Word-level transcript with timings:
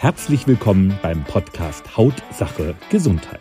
Herzlich 0.00 0.46
willkommen 0.46 0.96
beim 1.02 1.24
Podcast 1.24 1.96
Hautsache 1.96 2.76
Gesundheit 2.88 3.40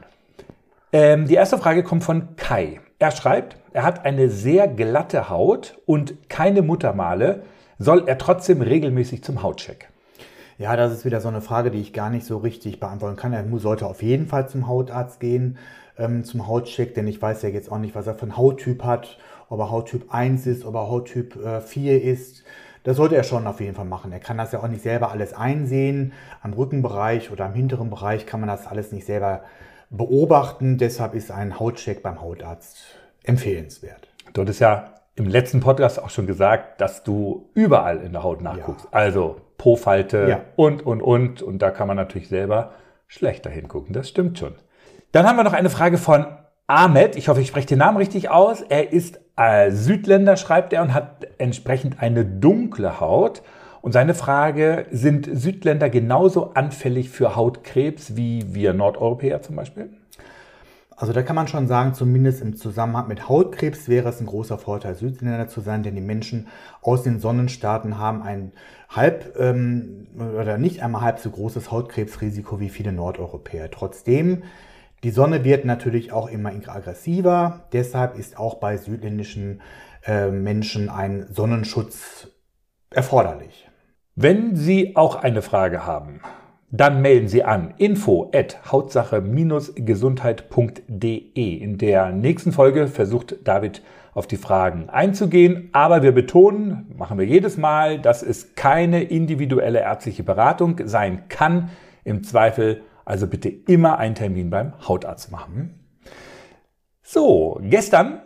Ähm, 0.93 1.29
die 1.29 1.35
erste 1.35 1.57
Frage 1.57 1.85
kommt 1.85 2.03
von 2.03 2.35
Kai. 2.35 2.81
Er 2.99 3.11
schreibt, 3.11 3.59
er 3.75 3.83
hat 3.83 4.07
eine 4.07 4.31
sehr 4.31 4.69
glatte 4.69 5.29
Haut 5.29 5.79
und 5.85 6.31
keine 6.31 6.63
Muttermale. 6.63 7.43
Soll 7.79 8.05
er 8.07 8.17
trotzdem 8.17 8.63
regelmäßig 8.63 9.23
zum 9.23 9.43
Hautcheck? 9.43 9.91
Ja, 10.57 10.77
das 10.77 10.93
ist 10.93 11.05
wieder 11.05 11.21
so 11.21 11.29
eine 11.29 11.43
Frage, 11.43 11.71
die 11.71 11.81
ich 11.81 11.93
gar 11.93 12.09
nicht 12.09 12.25
so 12.25 12.39
richtig 12.39 12.81
beantworten 12.81 13.17
kann. 13.17 13.35
Er 13.35 13.45
sollte 13.59 13.87
auf 13.87 14.03
jeden 14.03 14.27
Fall 14.29 14.49
zum 14.49 14.67
Hautarzt 14.67 15.21
gehen 15.21 15.59
ähm, 15.99 16.25
zum 16.25 16.47
Hautcheck, 16.47 16.95
denn 16.95 17.07
ich 17.07 17.21
weiß 17.21 17.43
ja 17.43 17.51
jetzt 17.51 17.71
auch 17.71 17.79
nicht, 17.79 17.95
was 17.95 18.07
er 18.07 18.15
für 18.15 18.23
einen 18.23 18.39
Hauttyp 18.39 18.83
hat, 18.83 19.19
ob 19.51 19.61
er 19.61 19.71
Hauttyp 19.71 20.15
1 20.15 20.47
ist, 20.47 20.65
ob 20.65 20.75
er 20.75 20.89
Hauttyp 20.89 21.37
äh, 21.37 21.61
4 21.61 22.03
ist. 22.03 22.45
Das 22.83 22.97
sollte 22.97 23.17
er 23.17 23.25
schon 23.25 23.47
auf 23.47 23.61
jeden 23.61 23.75
Fall 23.75 23.85
machen. 23.85 24.11
Er 24.11 24.21
kann 24.21 24.39
das 24.39 24.53
ja 24.53 24.61
auch 24.61 24.69
nicht 24.69 24.83
selber 24.83 25.11
alles 25.11 25.35
einsehen. 25.35 26.15
Am 26.41 26.55
Rückenbereich 26.55 27.31
oder 27.31 27.45
am 27.45 27.53
hinteren 27.53 27.91
Bereich 27.91 28.25
kann 28.25 28.41
man 28.41 28.49
das 28.49 28.67
alles 28.67 28.91
nicht 28.91 29.05
selber 29.05 29.43
beobachten. 29.91 30.79
Deshalb 30.79 31.15
ist 31.15 31.31
ein 31.31 31.59
Hautcheck 31.59 32.03
beim 32.03 32.21
Hautarzt 32.21 32.79
empfehlenswert. 33.25 34.09
Du 34.33 34.43
hattest 34.43 34.61
ja 34.61 34.95
im 35.15 35.29
letzten 35.29 35.61
Podcast 35.61 36.03
auch 36.03 36.11
schon 36.11 36.27
gesagt, 36.27 36.81
dass 36.81 37.03
du 37.03 37.49
überall 37.55 38.01
in 38.01 38.13
der 38.13 38.23
Haut 38.23 38.43
nachguckst. 38.43 38.85
Ja. 38.85 38.91
Also 38.93 39.41
Po-Falte 39.59 40.27
ja. 40.29 40.41
und, 40.57 40.85
und, 40.85 41.01
und. 41.01 41.43
Und 41.43 41.61
da 41.61 41.71
kann 41.71 41.89
man 41.89 41.97
natürlich 41.97 42.29
selber 42.29 42.73
schlechter 43.07 43.51
hingucken. 43.51 43.93
Das 43.93 44.09
stimmt 44.09 44.39
schon. 44.39 44.55
Dann 45.13 45.27
haben 45.27 45.37
wir 45.37 45.45
noch 45.45 45.55
eine 45.55 45.71
Frage 45.71 45.97
von 45.97 46.27
Ahmed. 46.67 47.17
Ich 47.17 47.29
hoffe, 47.29 47.41
ich 47.41 47.49
spreche 47.49 47.69
den 47.69 47.79
Namen 47.79 47.97
richtig 47.97 48.29
aus. 48.29 48.61
Er 48.61 48.93
ist 48.93 49.21
äh, 49.37 49.71
Südländer, 49.71 50.37
schreibt 50.37 50.73
er, 50.73 50.83
und 50.83 50.93
hat 50.93 51.27
entsprechend 51.39 52.03
eine 52.03 52.25
dunkle 52.25 53.01
Haut. 53.01 53.43
Und 53.87 53.93
seine 53.93 54.15
Frage, 54.15 54.87
sind 54.91 55.29
Südländer 55.33 55.89
genauso 55.89 56.55
anfällig 56.55 57.09
für 57.09 57.37
Hautkrebs 57.37 58.17
wie 58.17 58.53
wir 58.53 58.73
Nordeuropäer 58.73 59.43
zum 59.43 59.55
Beispiel? 59.55 59.91
Also 60.97 61.13
da 61.13 61.23
kann 61.23 61.37
man 61.37 61.47
schon 61.47 61.69
sagen, 61.69 61.95
zumindest 61.95 62.43
im 62.43 62.57
Zusammenhang 62.57 63.07
mit 63.07 63.29
Hautkrebs 63.29 63.89
wäre 63.89 64.09
es 64.09 64.19
ein 64.19 64.27
großer 64.27 64.59
Vorteil, 64.59 64.97
Südländer 64.97 65.47
zu 65.47 65.61
sein, 65.61 65.85
denn 65.85 65.95
die 65.95 66.01
Menschen 66.01 66.49
aus 66.83 67.05
den 67.05 67.21
Sonnenstaaten 67.21 67.97
haben 67.97 68.25
ein 68.25 68.51
halb 68.89 69.37
ähm, 69.39 70.09
oder 70.37 70.59
nicht 70.59 70.83
einmal 70.83 71.03
halb 71.03 71.21
so 71.21 71.31
großes 71.31 71.71
Hautkrebsrisiko 71.71 72.59
wie 72.59 72.71
viele 72.71 72.91
Nordeuropäer. 72.91 73.71
Trotzdem 73.71 74.43
die 75.05 75.11
Sonne 75.11 75.45
wird 75.45 75.65
natürlich 75.65 76.11
auch 76.11 76.29
immer 76.29 76.49
aggressiver, 76.49 77.69
deshalb 77.73 78.19
ist 78.19 78.37
auch 78.37 78.57
bei 78.57 78.79
südländischen 78.79 79.61
äh, 80.05 80.33
Menschen 80.33 80.89
ein 80.89 81.29
Sonnenschutz 81.31 82.27
erforderlich. 82.91 83.66
Wenn 84.19 84.57
Sie 84.57 84.97
auch 84.97 85.17
eine 85.17 85.43
Frage 85.43 85.85
haben, 85.85 86.23
dann 86.71 87.03
melden 87.03 87.29
Sie 87.29 87.45
an 87.45 87.75
info 87.77 88.31
at 88.35 88.73
hautsache-gesundheit.de. 88.73 91.57
In 91.59 91.77
der 91.77 92.13
nächsten 92.13 92.53
Folge 92.53 92.89
versucht 92.89 93.37
David 93.45 93.83
auf 94.15 94.27
die 94.27 94.39
Fragen 94.39 94.89
einzugehen, 94.89 95.69
aber 95.73 96.03
wir 96.03 96.13
betonen, 96.13 96.91
machen 96.97 97.19
wir 97.19 97.27
jedes 97.27 97.59
Mal, 97.59 98.01
dass 98.01 98.23
es 98.23 98.55
keine 98.55 99.03
individuelle 99.03 99.81
ärztliche 99.81 100.23
Beratung 100.23 100.81
sein 100.87 101.29
kann. 101.29 101.69
Im 102.03 102.25
Zweifel 102.25 102.81
also 103.05 103.27
bitte 103.27 103.51
immer 103.51 103.99
einen 103.99 104.15
Termin 104.15 104.49
beim 104.49 104.73
Hautarzt 104.89 105.31
machen. 105.31 105.79
So, 107.03 107.61
gestern 107.65 108.23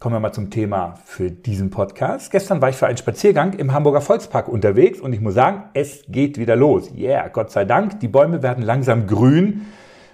kommen 0.00 0.14
wir 0.14 0.20
mal 0.20 0.32
zum 0.32 0.50
Thema 0.50 0.94
für 1.04 1.28
diesen 1.28 1.70
Podcast. 1.70 2.30
Gestern 2.30 2.62
war 2.62 2.68
ich 2.68 2.76
für 2.76 2.86
einen 2.86 2.96
Spaziergang 2.96 3.54
im 3.54 3.72
Hamburger 3.72 4.00
Volkspark 4.00 4.46
unterwegs 4.46 5.00
und 5.00 5.12
ich 5.12 5.20
muss 5.20 5.34
sagen, 5.34 5.64
es 5.74 6.04
geht 6.06 6.38
wieder 6.38 6.54
los. 6.54 6.92
Yeah, 6.96 7.26
Gott 7.28 7.50
sei 7.50 7.64
Dank, 7.64 7.98
die 7.98 8.06
Bäume 8.06 8.40
werden 8.42 8.62
langsam 8.62 9.08
grün. 9.08 9.66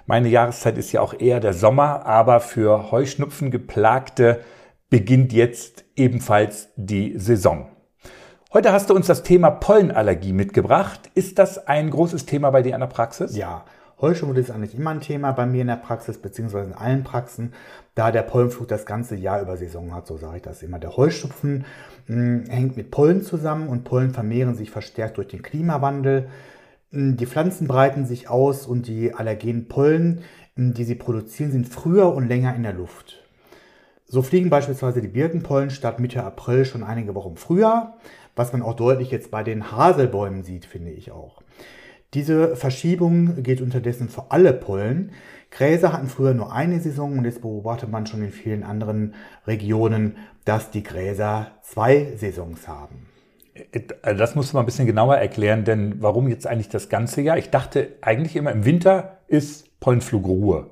Meine 0.07 0.29
Jahreszeit 0.29 0.79
ist 0.79 0.93
ja 0.93 1.03
auch 1.03 1.13
eher 1.13 1.39
der 1.39 1.53
Sommer, 1.53 2.07
aber 2.07 2.41
für 2.41 2.91
Heuschnupfen 2.93 3.51
geplagte 3.51 4.41
beginnt 4.89 5.35
jetzt 5.35 5.85
ebenfalls 5.97 6.71
die 6.77 7.19
Saison. 7.19 7.69
Heute 8.55 8.73
hast 8.73 8.89
du 8.89 8.95
uns 8.95 9.07
das 9.07 9.23
Thema 9.23 9.51
Pollenallergie 9.51 10.33
mitgebracht. 10.33 11.11
Ist 11.15 11.39
das 11.39 11.67
ein 11.67 11.91
großes 11.91 12.25
Thema 12.25 12.51
bei 12.51 12.63
dir 12.63 12.73
in 12.73 12.81
der 12.81 12.87
Praxis? 12.87 13.37
Ja, 13.37 13.65
Heuschnupfen 14.01 14.37
ist 14.37 14.51
eigentlich 14.51 14.75
immer 14.75 14.91
ein 14.91 15.01
Thema 15.01 15.33
bei 15.33 15.45
mir 15.47 15.61
in 15.61 15.67
der 15.67 15.77
Praxis, 15.77 16.19
beziehungsweise 16.19 16.71
in 16.71 16.75
allen 16.75 17.05
Praxen, 17.05 17.53
da 17.95 18.11
der 18.11 18.23
Pollenflug 18.23 18.69
das 18.69 18.87
ganze 18.87 19.15
Jahr 19.15 19.41
über 19.41 19.57
Saison 19.57 19.95
hat, 19.95 20.07
so 20.07 20.17
sage 20.17 20.39
ich 20.39 20.43
das 20.43 20.63
immer. 20.63 20.79
Der 20.79 20.97
Heuschnupfen 20.97 21.65
mh, 22.07 22.17
hm, 22.17 22.45
hängt 22.51 22.77
mit 22.77 22.91
Pollen 22.91 23.23
zusammen 23.23 23.69
und 23.69 23.85
Pollen 23.85 24.11
vermehren 24.11 24.55
sich 24.55 24.71
verstärkt 24.71 25.17
durch 25.17 25.29
den 25.29 25.43
Klimawandel. 25.43 26.29
Hm, 26.91 27.17
die 27.17 27.27
Pflanzen 27.27 27.69
breiten 27.69 28.05
sich 28.05 28.29
aus 28.29 28.67
und 28.67 28.89
die 28.89 29.15
allergenen 29.15 29.69
Pollen, 29.69 30.23
hm, 30.57 30.75
die 30.75 30.85
sie 30.85 30.97
produzieren, 30.97 31.53
sind 31.53 31.69
früher 31.69 32.13
und 32.15 32.29
länger 32.29 32.55
in 32.55 32.65
der 32.65 32.73
Luft. 32.73 33.21
So 34.07 34.23
fliegen 34.23 34.51
beispielsweise 34.51 35.01
die 35.01 35.09
Birkenpollen 35.09 35.71
statt 35.71 35.99
Mitte 35.99 36.23
April 36.23 36.65
schon 36.65 36.83
einige 36.83 37.15
Wochen 37.15 37.37
früher, 37.37 37.95
was 38.37 38.53
man 38.53 38.63
auch 38.63 38.75
deutlich 38.75 39.11
jetzt 39.11 39.31
bei 39.31 39.43
den 39.43 39.73
Haselbäumen 39.73 40.43
sieht, 40.43 40.67
finde 40.67 40.91
ich 40.91 41.11
auch. 41.13 41.43
Diese 42.15 42.55
Verschiebung 42.55 43.43
geht 43.43 43.61
unterdessen 43.61 44.09
für 44.09 44.31
alle 44.31 44.53
Pollen. 44.53 45.11
Gräser 45.51 45.93
hatten 45.93 46.07
früher 46.07 46.33
nur 46.33 46.53
eine 46.53 46.81
Saison 46.81 47.19
und 47.19 47.25
jetzt 47.25 47.43
beobachtet 47.43 47.91
man 47.91 48.07
schon 48.07 48.23
in 48.23 48.31
vielen 48.31 48.63
anderen 48.63 49.15
Regionen, 49.47 50.17
dass 50.45 50.71
die 50.71 50.85
Gräser 50.85 51.53
zwei 51.63 52.13
Saisons 52.17 52.69
haben. 52.69 53.09
Also 54.03 54.19
das 54.19 54.35
musst 54.35 54.53
du 54.53 54.57
mal 54.57 54.63
ein 54.63 54.67
bisschen 54.67 54.87
genauer 54.87 55.17
erklären, 55.17 55.65
denn 55.65 55.97
warum 56.01 56.29
jetzt 56.29 56.47
eigentlich 56.47 56.69
das 56.69 56.89
ganze 56.89 57.21
Jahr? 57.21 57.39
Ich 57.39 57.51
dachte 57.51 57.89
eigentlich 58.01 58.37
immer 58.37 58.53
im 58.53 58.65
Winter 58.65 59.19
ist 59.29 59.81
Pollenflugruhe. 59.81 60.71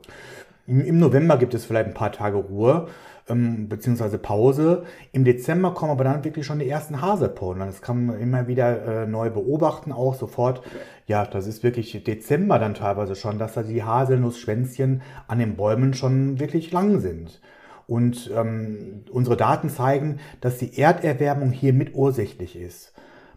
Im 0.80 0.98
November 0.98 1.36
gibt 1.36 1.54
es 1.54 1.64
vielleicht 1.64 1.86
ein 1.86 1.94
paar 1.94 2.12
Tage 2.12 2.36
Ruhe 2.36 2.88
ähm, 3.28 3.68
beziehungsweise 3.68 4.18
Pause. 4.18 4.84
Im 5.12 5.24
Dezember 5.24 5.74
kommen 5.74 5.92
aber 5.92 6.04
dann 6.04 6.24
wirklich 6.24 6.46
schon 6.46 6.58
die 6.58 6.68
ersten 6.68 7.00
Haselpollen. 7.00 7.60
Das 7.60 7.82
kann 7.82 8.06
man 8.06 8.20
immer 8.20 8.46
wieder 8.48 9.02
äh, 9.02 9.06
neu 9.06 9.30
beobachten, 9.30 9.92
auch 9.92 10.14
sofort. 10.14 10.62
Ja, 11.06 11.24
das 11.26 11.46
ist 11.46 11.62
wirklich 11.62 12.02
Dezember 12.04 12.58
dann 12.58 12.74
teilweise 12.74 13.14
schon, 13.14 13.38
dass 13.38 13.54
da 13.54 13.62
die 13.62 13.82
Haselnussschwänzchen 13.82 15.02
an 15.28 15.38
den 15.38 15.56
Bäumen 15.56 15.94
schon 15.94 16.40
wirklich 16.40 16.72
lang 16.72 17.00
sind. 17.00 17.40
Und 17.86 18.30
ähm, 18.34 19.04
unsere 19.10 19.36
Daten 19.36 19.68
zeigen, 19.68 20.18
dass 20.40 20.58
die 20.58 20.78
Erderwärmung 20.78 21.50
hier 21.50 21.72
mit 21.72 21.94
ursächlich 21.94 22.56
ist. 22.56 22.92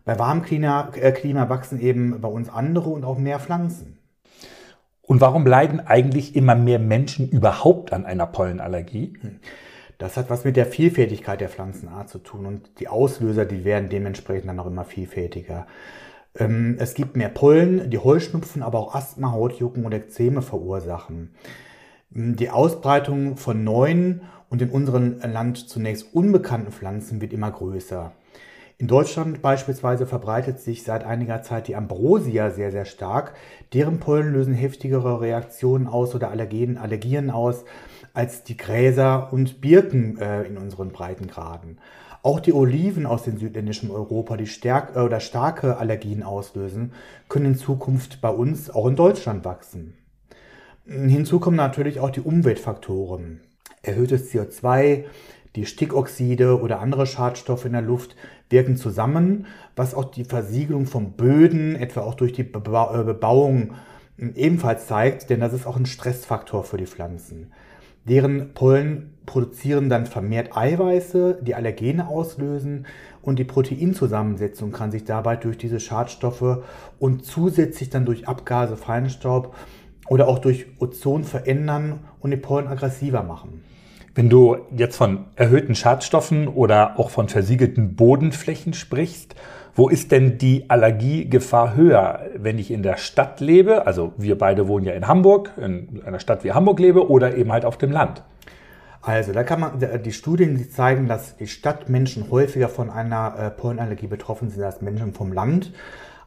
Bei 0.06 0.20
warmem 0.20 0.44
Klima, 0.44 0.92
äh, 0.94 1.12
Klima 1.12 1.50
wachsen 1.50 1.80
eben 1.80 2.22
bei 2.22 2.28
uns 2.28 2.48
andere 2.48 2.90
und 2.90 3.04
auch 3.04 3.18
mehr 3.18 3.40
Pflanzen. 3.40 3.98
Und 5.08 5.22
warum 5.22 5.46
leiden 5.46 5.80
eigentlich 5.80 6.36
immer 6.36 6.56
mehr 6.56 6.80
Menschen 6.80 7.30
überhaupt 7.30 7.94
an 7.94 8.06
einer 8.06 8.26
Pollenallergie? 8.26 9.14
Hm. 9.22 9.40
Das 9.98 10.18
hat 10.18 10.30
was 10.30 10.44
mit 10.44 10.58
der 10.58 10.66
Vielfältigkeit 10.66 11.40
der 11.40 11.50
Pflanzenart 11.50 12.10
zu 12.10 12.20
tun 12.20 12.46
und 12.46 12.80
die 12.80 12.90
Auslöser, 12.90 13.46
die 13.46 13.64
werden 13.64 13.90
dementsprechend 13.90 14.50
dann 14.50 14.60
auch 14.60 14.66
immer 14.66 14.84
vielfältiger. 14.84 15.68
Ähm, 16.38 16.76
es 16.80 16.96
gibt 16.96 17.16
mehr 17.16 17.30
Pollen, 17.30 17.90
die 17.90 17.98
Heuschnupfen, 17.98 18.62
aber 18.62 18.80
auch 18.80 18.94
Asthma, 18.94 19.32
Hautjucken 19.32 19.86
und 19.86 19.94
Ekzeme 19.94 20.42
verursachen. 20.42 21.34
Ähm, 22.14 22.36
die 22.36 22.50
Ausbreitung 22.50 23.38
von 23.38 23.64
neuen 23.64 24.22
und 24.50 24.62
in 24.62 24.70
unserem 24.70 25.20
Land 25.22 25.70
zunächst 25.70 26.14
unbekannten 26.14 26.72
Pflanzen 26.72 27.22
wird 27.22 27.32
immer 27.32 27.52
größer. 27.52 28.12
In 28.78 28.88
Deutschland 28.88 29.42
beispielsweise 29.42 30.06
verbreitet 30.06 30.60
sich 30.60 30.84
seit 30.84 31.06
einiger 31.06 31.42
Zeit 31.42 31.70
die 31.70 31.78
Ambrosia 31.78 32.50
sehr, 32.50 32.72
sehr 32.72 32.84
stark. 32.84 33.34
Deren 33.74 34.00
Pollen 34.02 34.34
lösen 34.34 34.54
heftigere 34.54 35.22
Reaktionen 35.22 35.88
aus 35.88 36.14
oder 36.14 36.30
Allergen, 36.30 36.78
Allergien 36.78 37.30
aus 37.30 37.64
als 38.14 38.44
die 38.44 38.58
Gräser 38.58 39.32
und 39.32 39.62
Birken 39.62 40.18
äh, 40.20 40.44
in 40.44 40.58
unseren 40.58 40.90
Breitengraden. 40.90 41.80
Auch 42.22 42.42
die 42.42 42.54
Oliven 42.54 43.06
aus 43.06 43.24
dem 43.24 43.38
südländischen 43.38 43.92
Europa, 43.92 44.36
die 44.36 44.48
stärk, 44.48 44.96
äh, 44.98 45.00
oder 45.00 45.22
starke 45.22 45.78
Allergien 45.78 46.24
auslösen, 46.24 46.92
können 47.30 47.46
in 47.46 47.56
Zukunft 47.56 48.20
bei 48.20 48.30
uns 48.30 48.70
auch 48.70 48.88
in 48.88 48.98
Deutschland 48.98 49.46
wachsen. 49.46 49.94
Hinzu 50.86 51.40
kommen 51.40 51.58
natürlich 51.58 52.02
auch 52.02 52.10
die 52.10 52.22
Umweltfaktoren. 52.22 53.42
Erhöhtes 53.82 54.34
CO2, 54.34 55.06
die 55.56 55.66
Stickoxide 55.66 56.60
oder 56.60 56.80
andere 56.80 57.06
Schadstoffe 57.08 57.66
in 57.66 57.72
der 57.72 57.82
Luft 57.82 58.16
wirken 58.50 58.78
zusammen, 58.78 59.48
was 59.76 59.94
auch 59.94 60.06
die 60.06 60.26
Versiegelung 60.26 60.86
von 60.86 61.14
Böden, 61.14 61.76
etwa 61.76 62.02
auch 62.02 62.16
durch 62.16 62.34
die 62.34 62.44
äh, 62.44 63.04
Bebauung, 63.04 63.74
ebenfalls 64.18 64.88
zeigt, 64.88 65.30
denn 65.30 65.42
das 65.42 65.54
ist 65.54 65.66
auch 65.66 65.76
ein 65.76 65.86
Stressfaktor 65.86 66.64
für 66.64 66.78
die 66.78 66.86
Pflanzen. 66.86 67.52
Deren 68.06 68.54
Pollen 68.54 69.16
produzieren 69.26 69.90
dann 69.90 70.06
vermehrt 70.06 70.56
Eiweiße, 70.56 71.40
die 71.42 71.56
Allergene 71.56 72.08
auslösen 72.08 72.86
und 73.24 73.40
die 73.40 73.44
Proteinzusammensetzung 73.44 74.72
kann 74.72 74.92
sich 74.92 75.04
dabei 75.04 75.36
durch 75.36 75.58
diese 75.58 75.80
Schadstoffe 75.80 76.64
und 77.00 77.26
zusätzlich 77.26 77.90
dann 77.90 78.06
durch 78.06 78.28
Abgase, 78.28 78.78
Feinstaub 78.78 79.56
oder 80.08 80.28
auch 80.28 80.38
durch 80.38 80.68
Ozon 80.80 81.24
verändern 81.24 82.02
und 82.20 82.30
die 82.30 82.38
Pollen 82.38 82.68
aggressiver 82.68 83.24
machen. 83.24 83.64
Wenn 84.16 84.30
du 84.30 84.58
jetzt 84.74 84.96
von 84.96 85.26
erhöhten 85.36 85.76
Schadstoffen 85.76 86.48
oder 86.48 86.98
auch 86.98 87.10
von 87.10 87.28
versiegelten 87.28 87.98
Bodenflächen 87.98 88.74
sprichst, 88.74 89.36
wo 89.76 89.90
ist 89.90 90.14
denn 90.14 90.38
die 90.38 90.70
Allergiegefahr 90.70 91.76
höher, 91.76 92.22
wenn 92.38 92.58
ich 92.58 92.72
in 92.72 92.82
der 92.82 92.96
Stadt 92.96 93.42
lebe? 93.42 93.86
Also 93.86 94.14
wir 94.16 94.38
beide 94.38 94.70
wohnen 94.70 94.86
ja 94.86 94.94
in 94.94 95.10
Hamburg, 95.10 95.52
in 95.58 96.02
einer 96.06 96.22
Stadt 96.22 96.46
wie 96.46 96.54
Hamburg 96.54 96.80
lebe 96.80 97.10
oder 97.10 97.36
eben 97.36 97.52
halt 97.52 97.66
auf 97.66 97.78
dem 97.78 97.92
Land. 97.92 98.24
Also, 99.02 99.34
da 99.34 99.44
kann 99.44 99.60
man, 99.60 99.74
die 100.04 100.14
Studien 100.14 100.58
die 100.58 100.68
zeigen, 100.68 101.08
dass 101.08 101.36
die 101.38 101.46
Stadtmenschen 101.46 102.32
häufiger 102.32 102.70
von 102.70 102.90
einer 102.90 103.36
äh, 103.38 103.52
Pollenallergie 103.52 104.08
betroffen 104.08 104.50
sind 104.50 104.64
als 104.64 104.82
Menschen 104.82 105.14
vom 105.14 105.32
Land. 105.32 105.72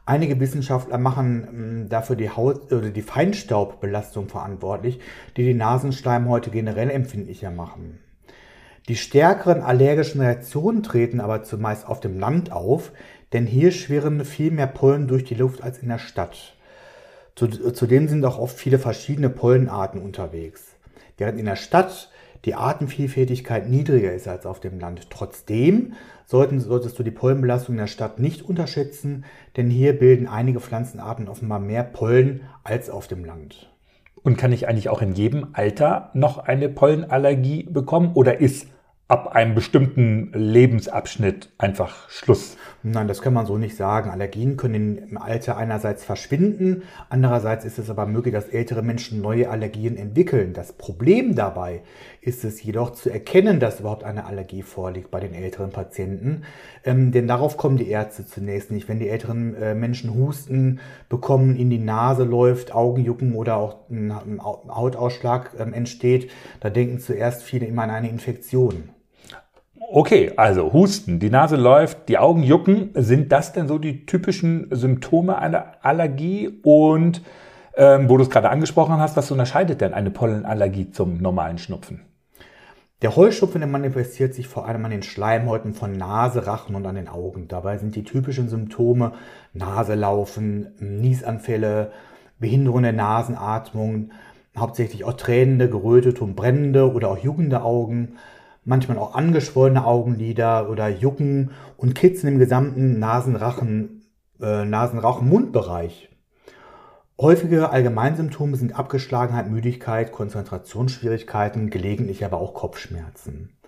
Einige 0.09 0.39
Wissenschaftler 0.39 0.97
machen 0.97 1.47
hm, 1.47 1.89
dafür 1.89 2.15
die 2.15 2.31
Haut 2.31 2.71
oder 2.71 2.89
die 2.89 3.03
Feinstaubbelastung 3.03 4.27
verantwortlich, 4.27 4.99
die 5.37 5.43
die 5.43 5.53
Nasenschleimhäute 5.53 6.49
generell 6.49 6.89
empfindlicher 6.89 7.51
machen. 7.51 7.99
Die 8.87 8.95
stärkeren 8.95 9.61
allergischen 9.61 10.19
Reaktionen 10.19 10.81
treten 10.81 11.19
aber 11.19 11.43
zumeist 11.43 11.87
auf 11.87 11.99
dem 11.99 12.17
Land 12.17 12.51
auf, 12.51 12.91
denn 13.33 13.45
hier 13.45 13.71
schwirren 13.71 14.25
viel 14.25 14.49
mehr 14.49 14.65
Pollen 14.65 15.07
durch 15.07 15.25
die 15.25 15.35
Luft 15.35 15.61
als 15.61 15.77
in 15.77 15.89
der 15.89 15.99
Stadt. 15.99 16.55
Zudem 17.35 18.07
sind 18.07 18.25
auch 18.25 18.39
oft 18.39 18.57
viele 18.57 18.79
verschiedene 18.79 19.29
Pollenarten 19.29 20.01
unterwegs. 20.01 20.75
Während 21.19 21.37
in 21.37 21.45
der 21.45 21.55
Stadt 21.55 22.09
die 22.45 22.55
Artenvielfältigkeit 22.55 23.69
niedriger 23.69 24.13
ist 24.13 24.27
als 24.27 24.45
auf 24.45 24.59
dem 24.59 24.79
Land. 24.79 25.09
Trotzdem 25.09 25.93
sollten, 26.25 26.59
solltest 26.59 26.97
du 26.97 27.03
die 27.03 27.11
Pollenbelastung 27.11 27.75
in 27.75 27.79
der 27.79 27.87
Stadt 27.87 28.19
nicht 28.19 28.41
unterschätzen, 28.41 29.25
denn 29.57 29.69
hier 29.69 29.97
bilden 29.97 30.27
einige 30.27 30.59
Pflanzenarten 30.59 31.27
offenbar 31.27 31.59
mehr 31.59 31.83
Pollen 31.83 32.41
als 32.63 32.89
auf 32.89 33.07
dem 33.07 33.25
Land. 33.25 33.71
Und 34.21 34.37
kann 34.37 34.51
ich 34.51 34.67
eigentlich 34.67 34.89
auch 34.89 35.01
in 35.01 35.13
jedem 35.13 35.47
Alter 35.53 36.11
noch 36.13 36.37
eine 36.37 36.69
Pollenallergie 36.69 37.63
bekommen 37.63 38.11
oder 38.13 38.39
ist 38.39 38.67
ab 39.09 39.35
einem 39.35 39.55
bestimmten 39.55 40.31
Lebensabschnitt 40.33 41.49
einfach 41.57 42.07
Schluss? 42.11 42.57
Nein, 42.83 43.07
das 43.07 43.23
kann 43.23 43.33
man 43.33 43.47
so 43.47 43.57
nicht 43.57 43.75
sagen. 43.75 44.11
Allergien 44.11 44.55
können 44.55 44.99
im 44.99 45.17
Alter 45.17 45.57
einerseits 45.57 46.05
verschwinden, 46.05 46.83
andererseits 47.09 47.65
ist 47.65 47.79
es 47.79 47.89
aber 47.89 48.05
möglich, 48.05 48.35
dass 48.35 48.47
ältere 48.47 48.83
Menschen 48.83 49.19
neue 49.19 49.49
Allergien 49.49 49.97
entwickeln. 49.97 50.53
Das 50.53 50.73
Problem 50.73 51.33
dabei 51.33 51.81
ist 52.21 52.45
es 52.45 52.61
jedoch 52.61 52.91
zu 52.91 53.09
erkennen, 53.09 53.59
dass 53.59 53.79
überhaupt 53.79 54.03
eine 54.03 54.25
Allergie 54.25 54.61
vorliegt 54.61 55.09
bei 55.09 55.19
den 55.19 55.33
älteren 55.33 55.71
Patienten. 55.71 56.43
Ähm, 56.85 57.11
denn 57.11 57.27
darauf 57.27 57.57
kommen 57.57 57.77
die 57.77 57.89
Ärzte 57.89 58.27
zunächst 58.27 58.69
nicht. 58.69 58.87
Wenn 58.87 58.99
die 58.99 59.09
älteren 59.09 59.55
äh, 59.55 59.73
Menschen 59.73 60.13
Husten 60.13 60.81
bekommen, 61.09 61.55
in 61.55 61.71
die 61.71 61.79
Nase 61.79 62.25
läuft, 62.25 62.75
Augenjucken 62.75 63.33
oder 63.33 63.57
auch 63.57 63.89
ein, 63.89 64.13
Hautausschlag 64.39 65.55
ähm, 65.57 65.73
entsteht, 65.73 66.29
da 66.59 66.69
denken 66.69 66.99
zuerst 66.99 67.41
viele 67.41 67.65
immer 67.65 67.81
an 67.81 67.89
eine 67.89 68.09
Infektion. 68.09 68.89
Okay, 69.79 70.33
also 70.35 70.73
Husten, 70.73 71.19
die 71.19 71.29
Nase 71.29 71.55
läuft, 71.55 72.09
die 72.09 72.17
Augen 72.17 72.43
jucken. 72.43 72.91
Sind 72.93 73.31
das 73.31 73.53
denn 73.53 73.67
so 73.67 73.77
die 73.79 74.05
typischen 74.05 74.67
Symptome 74.71 75.37
einer 75.37 75.73
Allergie? 75.81 76.59
Und 76.63 77.21
ähm, 77.75 78.09
wo 78.09 78.17
du 78.17 78.23
es 78.23 78.29
gerade 78.29 78.49
angesprochen 78.49 78.97
hast, 78.97 79.15
was 79.15 79.31
unterscheidet 79.31 79.81
denn 79.81 79.93
eine 79.93 80.11
Pollenallergie 80.11 80.91
zum 80.91 81.17
normalen 81.17 81.57
Schnupfen? 81.57 82.01
Der 83.01 83.15
Heuschnupfen 83.15 83.61
der 83.61 83.69
manifestiert 83.69 84.33
sich 84.33 84.49
vor 84.49 84.67
allem 84.67 84.83
an 84.83 84.91
den 84.91 85.03
Schleimhäuten 85.03 85.73
von 85.73 85.93
Nase, 85.93 86.45
Rachen 86.45 86.75
und 86.75 86.85
an 86.85 86.95
den 86.95 87.07
Augen. 87.07 87.47
Dabei 87.47 87.77
sind 87.77 87.95
die 87.95 88.03
typischen 88.03 88.49
Symptome 88.49 89.13
Naselaufen, 89.53 90.73
Niesanfälle, 90.79 91.91
Behinderung 92.39 92.83
der 92.83 92.91
Nasenatmung, 92.91 94.11
hauptsächlich 94.57 95.05
auch 95.05 95.13
tränende, 95.13 95.69
gerötete 95.69 96.21
und 96.23 96.35
brennende 96.35 96.91
oder 96.93 97.09
auch 97.09 97.17
juckende 97.17 97.61
Augen, 97.61 98.17
manchmal 98.63 98.97
auch 98.97 99.15
angeschwollene 99.15 99.85
Augenlider 99.85 100.69
oder 100.69 100.87
Jucken 100.89 101.51
und 101.77 101.95
Kitzeln 101.95 102.33
im 102.33 102.39
gesamten 102.39 102.99
Nasenrachen, 102.99 104.03
äh, 104.41 104.65
Nasenrauchen-Mundbereich. 104.65 106.09
Häufige 107.19 107.69
Allgemeinsymptome 107.69 108.55
sind 108.55 108.79
Abgeschlagenheit, 108.79 109.49
Müdigkeit, 109.49 110.11
Konzentrationsschwierigkeiten, 110.11 111.69
gelegentlich 111.69 112.23
aber 112.23 112.37
auch 112.37 112.53
Kopfschmerzen. 112.53 113.58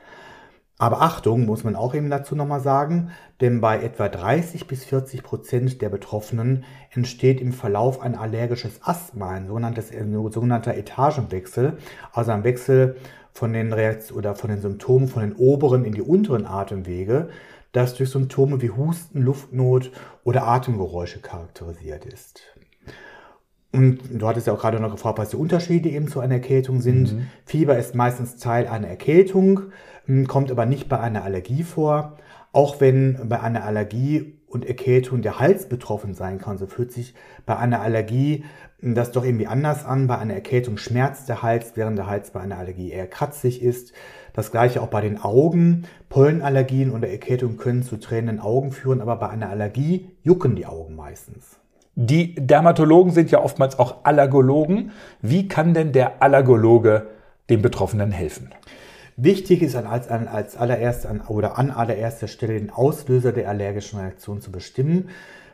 Aber 0.82 1.04
Achtung, 1.04 1.46
muss 1.46 1.64
man 1.64 1.76
auch 1.76 1.94
eben 1.94 2.10
dazu 2.10 2.36
nochmal 2.36 2.60
sagen, 2.60 3.12
denn 3.40 3.62
bei 3.62 3.84
etwa 3.84 4.10
30 4.10 4.66
bis 4.66 4.84
40 4.84 5.22
Prozent 5.22 5.80
der 5.80 5.90
Betroffenen 5.90 6.64
entsteht 6.90 7.40
im 7.40 7.54
Verlauf 7.54 8.02
ein 8.02 8.16
allergisches 8.16 8.80
Asthma, 8.82 9.30
ein 9.30 9.46
sogenanntes, 9.46 9.92
ein 9.92 10.12
sogenannter 10.32 10.74
Etagenwechsel, 10.74 11.78
also 12.14 12.32
ein 12.32 12.44
Wechsel 12.44 12.96
von 13.32 13.54
den 13.54 13.74
Reaktionen 13.74 14.18
oder 14.18 14.34
von 14.34 14.50
den 14.50 14.60
Symptomen 14.60 15.08
von 15.08 15.22
den 15.22 15.36
oberen 15.36 15.86
in 15.86 15.94
die 15.94 16.02
unteren 16.02 16.48
Atemwege, 16.48 17.30
das 17.74 17.94
durch 17.94 18.10
Symptome 18.10 18.64
wie 18.64 18.72
Husten, 18.72 19.22
Luftnot 19.22 19.92
oder 20.24 20.48
Atemgeräusche 20.48 21.20
charakterisiert 21.20 22.06
ist. 22.06 22.42
Und 23.74 24.00
du 24.12 24.28
hattest 24.28 24.48
ja 24.48 24.54
auch 24.54 24.60
gerade 24.60 24.80
noch 24.80 24.92
gefragt, 24.92 25.18
was 25.18 25.30
die 25.30 25.38
Unterschiede 25.38 25.90
eben 25.90 26.08
zu 26.08 26.20
einer 26.20 26.36
Erkältung 26.36 26.82
sind. 26.82 27.14
Mhm. 27.14 27.28
Fieber 27.46 27.78
ist 27.78 27.96
meistens 27.96 28.36
Teil 28.36 28.68
einer 28.68 28.88
Erkältung, 28.88 29.62
kommt 30.28 30.52
aber 30.52 30.66
nicht 30.66 30.90
bei 30.90 31.00
einer 31.00 31.24
Allergie 31.24 31.64
vor. 31.64 32.18
Auch 32.52 32.82
wenn 32.82 33.18
bei 33.30 33.40
einer 33.40 33.64
Allergie 33.64 34.34
und 34.48 34.66
Erkältung 34.66 35.22
der 35.22 35.40
Hals 35.40 35.70
betroffen 35.70 36.14
sein 36.14 36.38
kann, 36.38 36.58
so 36.58 36.68
fühlt 36.68 36.92
sich 36.92 37.14
bei 37.46 37.56
einer 37.56 37.82
Allergie 37.82 38.44
das 38.82 39.12
doch 39.12 39.24
irgendwie 39.24 39.48
anders 39.48 39.86
an. 39.86 40.08
Bei 40.08 40.18
einer 40.18 40.34
Erkältung 40.34 40.78
schmerzt 40.78 41.30
der 41.30 41.42
Hals, 41.42 41.74
während 41.76 41.98
der 41.98 42.08
Hals 42.08 42.32
bei 42.32 42.42
einer 42.42 42.58
Allergie 42.58 42.92
eher 42.92 43.08
kratzig 43.08 43.62
ist. 43.62 43.94
Das 44.34 44.52
gleiche 44.52 44.82
auch 44.82 44.88
bei 44.88 45.02
den 45.02 45.22
Augen. 45.22 45.84
Pollenallergien 46.10 46.92
oder 46.92 47.08
Erkältung 47.08 47.58
können 47.58 47.84
zu 47.84 47.98
tränenden 47.98 48.40
Augen 48.40 48.72
führen, 48.72 49.00
aber 49.00 49.16
bei 49.16 49.30
einer 49.30 49.50
Allergie 49.50 50.10
jucken 50.24 50.56
die 50.56 50.66
Augen 50.66 50.96
meistens. 50.96 51.60
Die 51.96 52.36
Dermatologen 52.36 53.12
sind 53.12 53.32
ja 53.32 53.44
oftmals 53.44 53.78
auch 53.78 54.06
Allergologen. 54.06 54.92
Wie 55.22 55.48
kann 55.48 55.74
denn 55.74 55.92
der 55.92 56.22
Allergologe 56.22 57.08
dem 57.50 57.62
Betroffenen 57.62 58.12
helfen? 58.12 58.50
Wichtig 59.18 59.62
ist 59.62 59.76
als, 59.76 60.08
als 60.08 60.56
allererst 60.56 61.06
an, 61.06 61.22
oder 61.22 61.58
an 61.58 61.70
allererster 61.70 62.28
Stelle 62.28 62.54
den 62.54 62.70
Auslöser 62.70 63.34
der 63.34 63.50
allergischen 63.50 64.00
Reaktion 64.00 64.42
zu 64.42 64.52
bestimmen. 64.52 65.10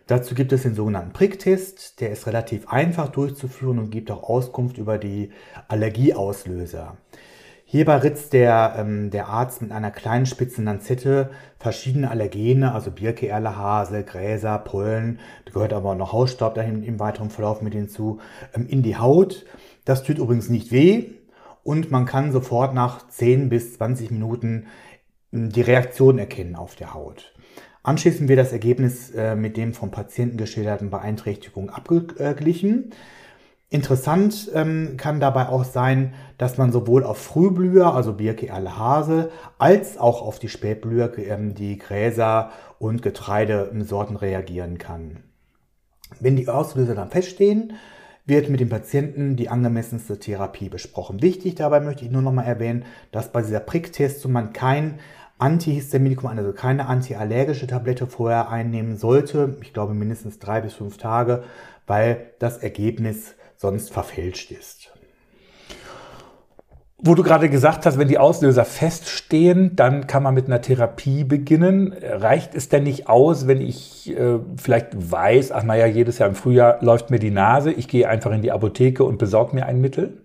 Dazu 0.06 0.36
gibt 0.36 0.54
es 0.54 0.62
den 0.62 0.76
sogenannten 0.76 1.12
Pricktest. 1.12 2.00
Der 2.00 2.12
ist 2.12 2.28
relativ 2.28 2.70
einfach 2.70 3.10
durchzuführen 3.10 3.80
und 3.80 3.90
gibt 3.90 4.10
auch 4.12 4.24
Auskunft 4.24 4.78
über 4.78 4.98
die 4.98 5.32
Allergieauslöser. 5.68 6.96
Hierbei 7.70 7.98
ritzt 7.98 8.32
der, 8.32 8.76
ähm, 8.78 9.10
der 9.10 9.28
Arzt 9.28 9.62
mit 9.62 9.74
einer 9.74 9.92
kleinen 9.92 10.26
spitzen 10.26 10.64
Lanzette 10.64 11.32
verschiedene 11.60 12.10
Allergene, 12.10 12.74
also 12.74 12.92
Birke, 12.92 13.28
Erle, 13.28 13.58
Hasel, 13.58 14.04
Gräser, 14.04 14.58
Pollen, 14.60 15.20
da 15.44 15.52
gehört 15.52 15.74
aber 15.74 15.90
auch 15.92 15.98
noch 15.98 16.14
Hausstaub 16.14 16.56
dahin 16.56 16.82
im 16.82 16.98
weiteren 16.98 17.30
Verlauf 17.30 17.62
mit 17.62 17.74
hinzu, 17.74 18.20
ähm, 18.56 18.68
in 18.70 18.84
die 18.84 18.96
Haut. 18.96 19.46
Das 19.84 20.04
tut 20.04 20.18
übrigens 20.18 20.50
nicht 20.50 20.72
weh 20.72 21.10
und 21.64 21.92
man 21.92 22.06
kann 22.06 22.32
sofort 22.32 22.74
nach 22.74 23.06
10 23.10 23.50
bis 23.50 23.74
20 23.74 24.12
Minuten 24.12 24.68
ähm, 25.34 25.50
die 25.50 25.60
Reaktion 25.60 26.20
erkennen 26.20 26.56
auf 26.56 26.76
der 26.76 26.94
Haut. 26.94 27.34
Anschließend 27.84 28.30
wird 28.30 28.40
das 28.40 28.54
Ergebnis 28.54 29.12
äh, 29.12 29.36
mit 29.36 29.58
dem 29.58 29.74
vom 29.74 29.92
Patienten 29.92 30.38
geschilderten 30.38 30.90
Beeinträchtigung 30.90 31.70
abgeglichen. 31.70 32.92
Interessant 33.70 34.50
ähm, 34.54 34.96
kann 34.96 35.20
dabei 35.20 35.50
auch 35.50 35.66
sein, 35.66 36.14
dass 36.38 36.58
man 36.58 36.72
sowohl 36.72 37.04
auf 37.04 37.18
Frühblüher, 37.18 37.94
also 37.94 38.14
Birke, 38.14 38.48
Erle, 38.48 38.78
Hase, 38.78 39.30
als 39.58 39.98
auch 39.98 40.22
auf 40.22 40.40
die 40.40 40.48
Spätblüher, 40.48 41.18
ähm, 41.18 41.54
die 41.54 41.78
Gräser 41.78 42.52
und 42.80 43.02
Getreidesorten 43.02 44.16
reagieren 44.16 44.78
kann. 44.78 45.24
Wenn 46.22 46.38
die 46.38 46.48
Auslöser 46.48 46.96
dann 46.96 47.10
feststehen, 47.10 47.74
wird 48.26 48.50
mit 48.50 48.62
dem 48.62 48.70
Patienten 48.70 49.36
die 49.36 49.50
angemessenste 49.50 50.18
Therapie 50.18 50.70
besprochen. 50.70 51.22
Wichtig 51.22 51.56
dabei 51.56 51.82
möchte 51.82 52.06
ich 52.06 52.12
nur 52.12 52.22
noch 52.22 52.32
mal 52.32 52.44
erwähnen, 52.44 52.86
dass 53.12 53.34
bei 53.34 53.42
dieser 53.42 53.60
Pricktestung 53.60 54.32
man 54.32 54.54
kein 54.54 55.00
Antihistaminikum, 55.40 56.30
also 56.30 56.54
keine 56.54 56.88
antiallergische 56.88 57.68
Tablette 57.68 58.08
vorher 58.08 58.50
einnehmen 58.50 58.98
sollte. 58.98 59.58
Ich 59.62 59.74
glaube 59.74 59.94
mindestens 59.94 60.40
drei 60.40 60.62
bis 60.62 60.74
fünf 60.74 60.98
Tage, 60.98 61.44
weil 61.86 62.32
das 62.40 62.58
Ergebnis 62.58 63.36
sonst 63.58 63.92
verfälscht 63.92 64.52
ist. 64.52 64.92
Wo 67.00 67.14
du 67.14 67.22
gerade 67.22 67.48
gesagt 67.48 67.86
hast, 67.86 68.00
wenn 68.00 68.08
die 68.08 68.18
Auslöser 68.18 68.66
feststehen, 68.66 69.76
dann 69.76 70.08
kann 70.08 70.24
man 70.24 70.34
mit 70.34 70.48
einer 70.48 70.62
Therapie 70.62 71.24
beginnen. 71.24 71.94
Reicht 72.02 72.56
es 72.56 72.70
denn 72.70 72.86
nicht 72.86 73.08
aus, 73.08 73.46
wenn 73.46 73.62
ich 73.62 74.10
äh, 74.18 74.40
vielleicht 74.58 75.12
weiß, 75.12 75.52
ach 75.52 75.62
naja, 75.62 75.86
jedes 75.86 76.18
Jahr 76.18 76.28
im 76.28 76.34
Frühjahr 76.34 76.80
läuft 76.82 77.12
mir 77.12 77.20
die 77.20 77.30
Nase, 77.30 77.72
ich 77.72 77.88
gehe 77.88 78.10
einfach 78.10 78.32
in 78.32 78.42
die 78.42 78.52
Apotheke 78.52 79.04
und 79.04 79.20
besorge 79.20 79.54
mir 79.54 79.68
ein 79.68 79.80
Mittel? 79.80 80.18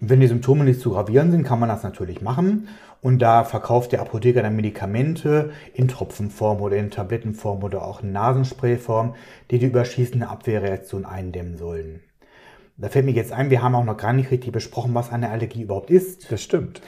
Wenn 0.00 0.20
die 0.20 0.28
Symptome 0.28 0.64
nicht 0.64 0.80
zu 0.80 0.92
gravierend 0.92 1.32
sind, 1.32 1.42
kann 1.42 1.60
man 1.60 1.68
das 1.68 1.82
natürlich 1.82 2.22
machen. 2.22 2.68
Und 3.02 3.20
da 3.20 3.44
verkauft 3.44 3.92
der 3.92 4.00
Apotheker 4.00 4.42
dann 4.42 4.56
Medikamente 4.56 5.50
in 5.74 5.88
Tropfenform 5.88 6.62
oder 6.62 6.76
in 6.76 6.90
Tablettenform 6.90 7.62
oder 7.62 7.84
auch 7.84 8.02
in 8.02 8.12
Nasensprayform, 8.12 9.14
die 9.50 9.58
die 9.58 9.66
überschießende 9.66 10.26
Abwehrreaktion 10.26 11.04
eindämmen 11.04 11.58
sollen. 11.58 12.00
Da 12.80 12.88
fällt 12.88 13.06
mir 13.06 13.12
jetzt 13.12 13.32
ein, 13.32 13.50
wir 13.50 13.60
haben 13.60 13.74
auch 13.74 13.84
noch 13.84 13.96
gar 13.96 14.12
nicht 14.12 14.30
richtig 14.30 14.52
besprochen, 14.52 14.94
was 14.94 15.10
eine 15.10 15.30
Allergie 15.30 15.62
überhaupt 15.62 15.90
ist. 15.90 16.30
Das 16.30 16.40
stimmt. 16.40 16.80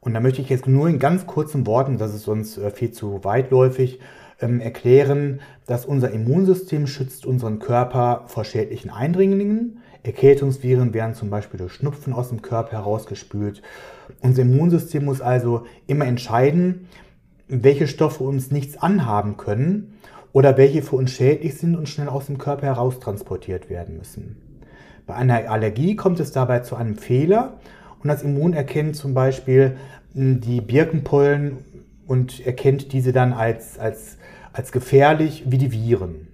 Und 0.00 0.14
da 0.14 0.20
möchte 0.20 0.42
ich 0.42 0.48
jetzt 0.48 0.66
nur 0.66 0.88
in 0.88 0.98
ganz 0.98 1.26
kurzen 1.26 1.64
Worten, 1.64 1.96
das 1.96 2.12
ist 2.12 2.24
sonst 2.24 2.58
äh, 2.58 2.70
viel 2.72 2.90
zu 2.90 3.22
weitläufig, 3.22 4.00
ähm, 4.40 4.60
erklären, 4.60 5.40
dass 5.66 5.86
unser 5.86 6.10
Immunsystem 6.10 6.88
schützt 6.88 7.24
unseren 7.24 7.60
Körper 7.60 8.24
vor 8.26 8.44
schädlichen 8.44 8.90
Eindringlingen. 8.90 9.78
Erkältungsviren 10.02 10.92
werden 10.92 11.14
zum 11.14 11.30
Beispiel 11.30 11.58
durch 11.58 11.72
Schnupfen 11.72 12.12
aus 12.12 12.30
dem 12.30 12.42
Körper 12.42 12.72
herausgespült. 12.72 13.62
Unser 14.20 14.42
Immunsystem 14.42 15.04
muss 15.04 15.20
also 15.20 15.66
immer 15.86 16.06
entscheiden, 16.06 16.88
welche 17.46 17.86
Stoffe 17.86 18.24
uns 18.24 18.50
nichts 18.50 18.76
anhaben 18.76 19.36
können 19.36 19.98
oder 20.32 20.56
welche 20.56 20.82
für 20.82 20.96
uns 20.96 21.12
schädlich 21.12 21.58
sind 21.58 21.76
und 21.76 21.88
schnell 21.88 22.08
aus 22.08 22.26
dem 22.26 22.38
Körper 22.38 22.66
heraustransportiert 22.66 23.70
werden 23.70 23.98
müssen. 23.98 24.47
Bei 25.08 25.14
einer 25.14 25.50
Allergie 25.50 25.96
kommt 25.96 26.20
es 26.20 26.32
dabei 26.32 26.60
zu 26.60 26.76
einem 26.76 26.96
Fehler 26.96 27.54
und 28.02 28.08
das 28.08 28.22
Immun 28.22 28.52
erkennt 28.52 28.94
zum 28.94 29.14
Beispiel 29.14 29.78
hm, 30.12 30.42
die 30.42 30.60
Birkenpollen 30.60 31.56
und 32.06 32.44
erkennt 32.46 32.92
diese 32.92 33.12
dann 33.12 33.32
als, 33.32 33.78
als, 33.78 34.18
als 34.52 34.70
gefährlich 34.70 35.44
wie 35.46 35.56
die 35.56 35.72
Viren. 35.72 36.28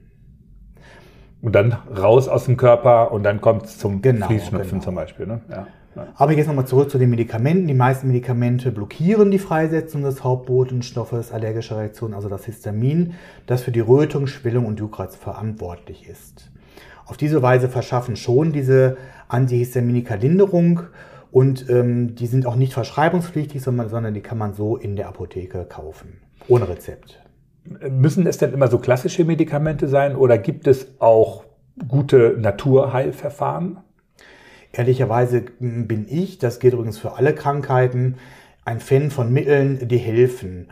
Und 1.41 1.55
dann 1.55 1.77
raus 1.97 2.27
aus 2.27 2.47
dem 2.47 2.57
Körper 2.57 3.13
und 3.13 3.23
dann 3.23 3.41
kommt 3.41 3.67
es 3.67 3.79
zum 3.79 4.03
Genau, 4.03 4.27
Fließschnupfen 4.27 4.71
genau. 4.71 4.83
zum 4.83 4.95
Beispiel. 4.97 5.27
Ne? 5.29 5.41
Ja. 5.49 5.69
Aber 6.17 6.33
jetzt 6.33 6.49
nochmal 6.49 6.67
zurück 6.67 6.91
zu 6.91 6.99
den 6.99 7.11
Medikamenten. 7.11 7.69
Die 7.69 7.75
meisten 7.75 8.09
Medikamente 8.09 8.73
blockieren 8.73 9.31
die 9.31 9.39
Freisetzung 9.39 10.03
des 10.03 10.25
Hauptbotenstoffes 10.25 11.31
allergischer 11.31 11.79
Reaktion, 11.79 12.13
also 12.13 12.29
das 12.29 12.45
Histamin, 12.45 13.15
das 13.47 13.63
für 13.63 13.71
die 13.71 13.79
Rötung, 13.79 14.27
Schwellung 14.27 14.67
und 14.67 14.81
Juckreiz 14.81 15.15
verantwortlich 15.15 16.09
ist. 16.09 16.51
Auf 17.07 17.17
diese 17.17 17.43
Weise 17.43 17.69
verschaffen 17.69 18.17
schon 18.17 18.53
diese 18.53 18.97
Antihistaminika 19.29 20.15
Linderung 20.15 20.81
und 21.31 21.69
ähm, 21.69 22.15
die 22.15 22.27
sind 22.27 22.47
auch 22.47 22.57
nicht 22.57 22.75
verschreibungspflichtig, 22.75 23.61
sondern, 23.61 23.89
sondern 23.89 24.15
die 24.15 24.21
kann 24.21 24.39
man 24.39 24.55
so 24.55 24.77
in 24.77 24.97
der 24.97 25.09
Apotheke 25.09 25.65
kaufen, 25.65 26.21
ohne 26.49 26.69
Rezept. 26.69 27.21
Müssen 27.91 28.27
es 28.27 28.39
denn 28.39 28.53
immer 28.53 28.69
so 28.69 28.79
klassische 28.79 29.25
Medikamente 29.25 29.89
sein 29.89 30.17
oder 30.17 30.39
gibt 30.39 30.67
es 30.67 31.01
auch 31.01 31.45
gute 31.89 32.37
Naturheilverfahren? 32.39 33.79
Ehrlicherweise 34.73 35.45
bin 35.61 36.07
ich, 36.09 36.39
das 36.39 36.59
gilt 36.59 36.75
übrigens 36.75 36.99
für 36.99 37.17
alle 37.17 37.35
Krankheiten, 37.35 38.17
ein 38.65 38.81
Fan 38.81 39.11
von 39.11 39.33
Mitteln, 39.33 39.89
die 39.89 39.99
helfen. 39.99 40.69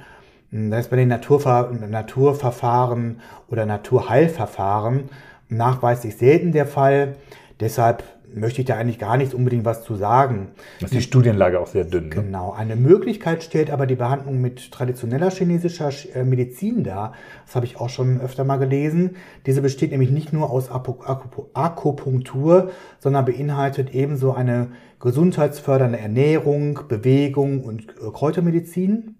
Das 0.50 0.80
ist 0.80 0.90
bei 0.90 0.96
den 0.96 1.08
Naturver 1.08 1.72
Naturverfahren 1.72 3.20
oder 3.48 3.64
Naturheilverfahren 3.64 5.08
nachweislich 5.56 6.16
selten 6.16 6.52
der 6.52 6.66
Fall. 6.66 7.16
Deshalb 7.61 8.04
möchte 8.35 8.62
ich 8.62 8.66
da 8.66 8.76
eigentlich 8.76 8.99
gar 8.99 9.16
nicht 9.16 9.35
unbedingt 9.35 9.64
was 9.64 9.85
zu 9.85 9.94
sagen. 9.94 10.49
Das 10.80 10.90
ist 10.90 10.97
die 10.97 11.02
Studienlage 11.02 11.61
auch 11.61 11.66
sehr 11.66 11.85
dünn. 11.85 12.09
Ne? 12.09 12.14
Genau. 12.14 12.52
Eine 12.52 12.76
Möglichkeit 12.76 13.42
stellt 13.42 13.71
aber 13.71 13.87
die 13.87 13.97
Behandlung 13.97 14.40
mit 14.40 14.73
traditioneller 14.73 15.30
chinesischer 15.30 15.90
äh, 16.14 16.25
Medizin 16.25 16.85
dar. 16.85 17.12
Das 17.47 17.54
habe 17.54 17.66
ich 17.66 17.78
auch 17.78 17.88
schon 17.88 18.21
öfter 18.21 18.44
mal 18.44 18.56
gelesen. 18.56 19.16
Diese 19.47 19.62
besteht 19.62 19.90
nämlich 19.90 20.11
nicht 20.11 20.32
nur 20.32 20.50
aus 20.50 20.71
Akupunktur, 20.71 22.71
sondern 22.99 23.25
beinhaltet 23.25 23.94
ebenso 23.94 24.32
eine 24.32 24.68
gesundheitsfördernde 25.00 25.99
Ernährung, 25.99 26.80
Bewegung 26.88 27.62
und 27.62 27.90
äh, 27.90 28.11
Kräutermedizin. 28.12 29.16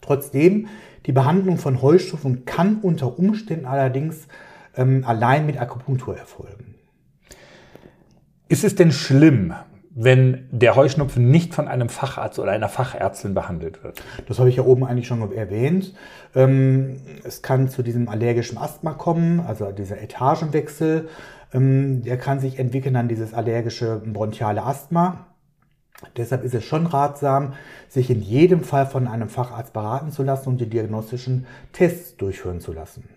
Trotzdem, 0.00 0.68
die 1.06 1.12
Behandlung 1.12 1.58
von 1.58 1.82
Heuschnupfen 1.82 2.44
kann 2.44 2.78
unter 2.82 3.18
Umständen 3.18 3.66
allerdings 3.66 4.28
ähm, 4.76 5.04
allein 5.06 5.46
mit 5.46 5.60
Akupunktur 5.60 6.16
erfolgen. 6.16 6.74
Ist 8.48 8.64
es 8.64 8.74
denn 8.74 8.90
schlimm, 8.90 9.54
wenn 9.92 10.48
der 10.50 10.76
Heuschnupfen 10.76 11.30
nicht 11.30 11.54
von 11.54 11.68
einem 11.68 11.88
Facharzt 11.88 12.38
oder 12.38 12.52
einer 12.52 12.68
Fachärztin 12.68 13.34
behandelt 13.34 13.84
wird? 13.84 14.02
Das 14.26 14.38
habe 14.38 14.48
ich 14.48 14.56
ja 14.56 14.64
oben 14.64 14.84
eigentlich 14.84 15.06
schon 15.06 15.32
erwähnt. 15.32 15.94
Ähm, 16.34 16.96
es 17.24 17.42
kann 17.42 17.68
zu 17.68 17.82
diesem 17.82 18.08
allergischen 18.08 18.58
Asthma 18.58 18.92
kommen, 18.92 19.40
also 19.40 19.70
dieser 19.72 20.00
Etagenwechsel. 20.00 21.08
Ähm, 21.52 22.02
der 22.02 22.18
kann 22.18 22.40
sich 22.40 22.58
entwickeln 22.58 22.96
an 22.96 23.08
dieses 23.08 23.34
allergische 23.34 24.00
bronchiale 24.04 24.64
Asthma. 24.64 25.26
Deshalb 26.16 26.44
ist 26.44 26.54
es 26.54 26.64
schon 26.64 26.86
ratsam, 26.86 27.52
sich 27.88 28.10
in 28.10 28.22
jedem 28.22 28.64
Fall 28.64 28.86
von 28.86 29.06
einem 29.06 29.28
Facharzt 29.28 29.72
beraten 29.72 30.10
zu 30.12 30.22
lassen 30.22 30.48
und 30.48 30.60
die 30.60 30.68
diagnostischen 30.68 31.46
Tests 31.72 32.16
durchführen 32.16 32.60
zu 32.60 32.72
lassen. 32.72 33.08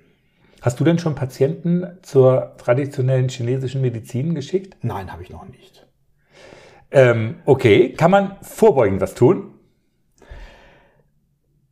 Hast 0.63 0.79
du 0.79 0.85
denn 0.85 0.97
schon 0.97 1.13
Patienten 1.13 1.85
zur 2.03 2.53
traditionellen 2.55 3.27
chinesischen 3.27 3.81
Medizin 3.81 4.33
geschickt? 4.33 4.77
Nein, 4.81 5.11
habe 5.11 5.21
ich 5.21 5.29
noch 5.29 5.45
nicht. 5.45 5.85
Ähm, 6.89 7.35
okay, 7.43 7.91
kann 7.91 8.09
man 8.09 8.37
vorbeugend 8.41 9.01
was 9.01 9.13
tun? 9.13 9.55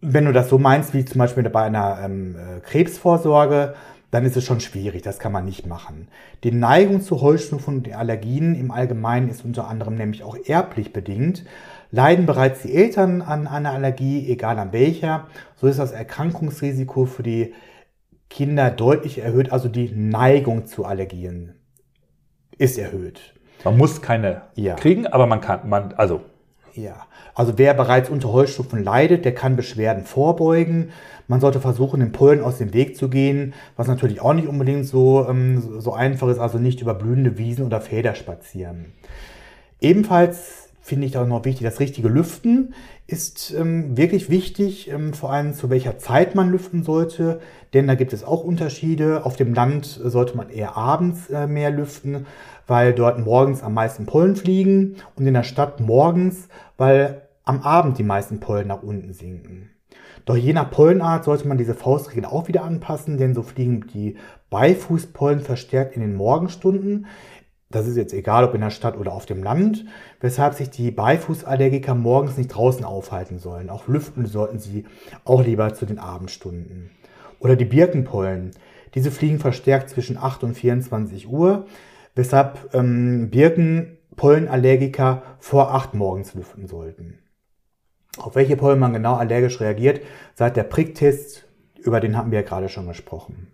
Wenn 0.01 0.25
du 0.25 0.33
das 0.33 0.49
so 0.49 0.57
meinst, 0.57 0.93
wie 0.93 1.05
zum 1.05 1.19
Beispiel 1.19 1.49
bei 1.49 1.61
einer 1.61 2.01
ähm, 2.03 2.35
äh, 2.35 2.59
Krebsvorsorge, 2.59 3.75
dann 4.09 4.25
ist 4.25 4.35
es 4.35 4.43
schon 4.43 4.59
schwierig. 4.59 5.03
Das 5.03 5.19
kann 5.19 5.31
man 5.31 5.45
nicht 5.45 5.65
machen. 5.65 6.09
Die 6.43 6.51
Neigung 6.51 6.99
zu 6.99 7.21
Heuschnupfen 7.21 7.77
und 7.77 7.95
Allergien 7.95 8.55
im 8.55 8.71
Allgemeinen 8.71 9.29
ist 9.29 9.45
unter 9.45 9.69
anderem 9.69 9.95
nämlich 9.95 10.21
auch 10.21 10.35
erblich 10.43 10.91
bedingt. 10.91 11.45
Leiden 11.91 12.25
bereits 12.25 12.63
die 12.63 12.75
Eltern 12.75 13.21
an 13.21 13.47
einer 13.47 13.71
Allergie, 13.71 14.29
egal 14.29 14.59
an 14.59 14.73
welcher, 14.73 15.27
so 15.55 15.67
ist 15.67 15.79
das 15.79 15.93
Erkrankungsrisiko 15.93 17.05
für 17.05 17.23
die 17.23 17.53
Kinder 18.31 18.71
deutlich 18.71 19.19
erhöht. 19.19 19.51
Also 19.51 19.69
die 19.69 19.91
Neigung 19.93 20.65
zu 20.65 20.85
Allergien 20.85 21.53
ist 22.57 22.79
erhöht. 22.79 23.35
Man 23.63 23.77
muss 23.77 24.01
keine 24.01 24.43
Ja. 24.55 24.75
kriegen, 24.75 25.05
aber 25.05 25.27
man 25.27 25.41
kann, 25.41 25.69
man, 25.69 25.93
also 25.93 26.21
Ja, 26.73 27.05
also 27.35 27.57
wer 27.57 27.73
bereits 27.73 28.09
unter 28.09 28.31
Heuschnupfen 28.31 28.81
leidet, 28.81 29.25
der 29.25 29.35
kann 29.35 29.57
Beschwerden 29.57 30.05
vorbeugen. 30.05 30.91
Man 31.27 31.41
sollte 31.41 31.59
versuchen, 31.59 31.99
den 31.99 32.13
Pollen 32.13 32.41
aus 32.41 32.59
dem 32.59 32.73
Weg 32.73 32.95
zu 32.95 33.09
gehen, 33.09 33.53
was 33.75 33.87
natürlich 33.87 34.21
auch 34.21 34.33
nicht 34.33 34.47
unbedingt 34.47 34.85
so, 34.85 35.27
ähm, 35.27 35.81
so 35.81 35.93
einfach 35.93 36.29
ist, 36.29 36.39
also 36.39 36.57
nicht 36.57 36.81
über 36.81 36.93
blühende 36.93 37.37
Wiesen 37.37 37.65
oder 37.65 37.81
Felder 37.81 38.15
spazieren. 38.15 38.93
Ebenfalls 39.81 40.69
finde 40.91 41.07
ich 41.07 41.17
auch 41.17 41.25
noch 41.25 41.45
wichtig, 41.45 41.63
das 41.63 41.79
richtige 41.79 42.09
Lüften 42.09 42.73
ist 43.07 43.55
ähm, 43.57 43.95
wirklich 43.95 44.29
wichtig, 44.29 44.91
ähm, 44.91 45.13
vor 45.13 45.31
allem 45.31 45.53
zu 45.53 45.69
welcher 45.69 45.97
Zeit 45.97 46.35
man 46.35 46.51
lüften 46.51 46.83
sollte, 46.83 47.39
denn 47.73 47.87
da 47.87 47.95
gibt 47.95 48.11
es 48.11 48.25
auch 48.25 48.43
Unterschiede. 48.43 49.25
Auf 49.25 49.37
dem 49.37 49.53
Land 49.53 49.85
sollte 49.85 50.35
man 50.35 50.49
eher 50.49 50.75
abends 50.75 51.29
äh, 51.29 51.47
mehr 51.47 51.71
lüften, 51.71 52.25
weil 52.67 52.91
dort 52.91 53.19
morgens 53.19 53.63
am 53.63 53.73
meisten 53.73 54.05
Pollen 54.05 54.35
fliegen 54.35 54.97
und 55.15 55.25
in 55.25 55.33
der 55.33 55.43
Stadt 55.43 55.79
morgens, 55.79 56.49
weil 56.75 57.21
am 57.45 57.61
Abend 57.61 57.97
die 57.97 58.03
meisten 58.03 58.41
Pollen 58.41 58.67
nach 58.67 58.83
unten 58.83 59.13
sinken. 59.13 59.69
Doch 60.25 60.35
je 60.35 60.51
nach 60.51 60.71
Pollenart 60.71 61.23
sollte 61.23 61.47
man 61.47 61.57
diese 61.57 61.73
Faustregel 61.73 62.25
auch 62.25 62.49
wieder 62.49 62.65
anpassen, 62.65 63.17
denn 63.17 63.33
so 63.33 63.43
fliegen 63.43 63.87
die 63.93 64.17
Beifußpollen 64.49 65.39
verstärkt 65.39 65.95
in 65.95 66.01
den 66.01 66.17
Morgenstunden. 66.17 67.05
Das 67.71 67.87
ist 67.87 67.95
jetzt 67.95 68.13
egal, 68.13 68.43
ob 68.43 68.53
in 68.53 68.61
der 68.61 68.69
Stadt 68.69 68.97
oder 68.97 69.13
auf 69.13 69.25
dem 69.25 69.41
Land, 69.43 69.85
weshalb 70.19 70.53
sich 70.53 70.69
die 70.69 70.91
Beifußallergiker 70.91 71.95
morgens 71.95 72.37
nicht 72.37 72.49
draußen 72.49 72.83
aufhalten 72.83 73.39
sollen. 73.39 73.69
Auch 73.69 73.87
lüften 73.87 74.25
sollten 74.25 74.59
sie 74.59 74.85
auch 75.23 75.43
lieber 75.43 75.73
zu 75.73 75.85
den 75.85 75.97
Abendstunden. 75.97 76.91
Oder 77.39 77.55
die 77.55 77.65
Birkenpollen. 77.65 78.51
Diese 78.93 79.09
fliegen 79.09 79.39
verstärkt 79.39 79.89
zwischen 79.89 80.17
8 80.17 80.43
und 80.43 80.53
24 80.53 81.29
Uhr, 81.29 81.65
weshalb 82.13 82.73
ähm, 82.73 83.29
Birkenpollenallergiker 83.29 85.23
vor 85.39 85.73
8 85.73 85.93
morgens 85.93 86.33
lüften 86.33 86.67
sollten. 86.67 87.19
Auf 88.17 88.35
welche 88.35 88.57
Pollen 88.57 88.79
man 88.79 88.91
genau 88.91 89.15
allergisch 89.15 89.61
reagiert, 89.61 90.01
seit 90.35 90.57
der 90.57 90.63
Pricktest, 90.63 91.47
über 91.81 92.01
den 92.01 92.17
haben 92.17 92.31
wir 92.31 92.41
ja 92.41 92.45
gerade 92.45 92.67
schon 92.67 92.87
gesprochen. 92.87 93.47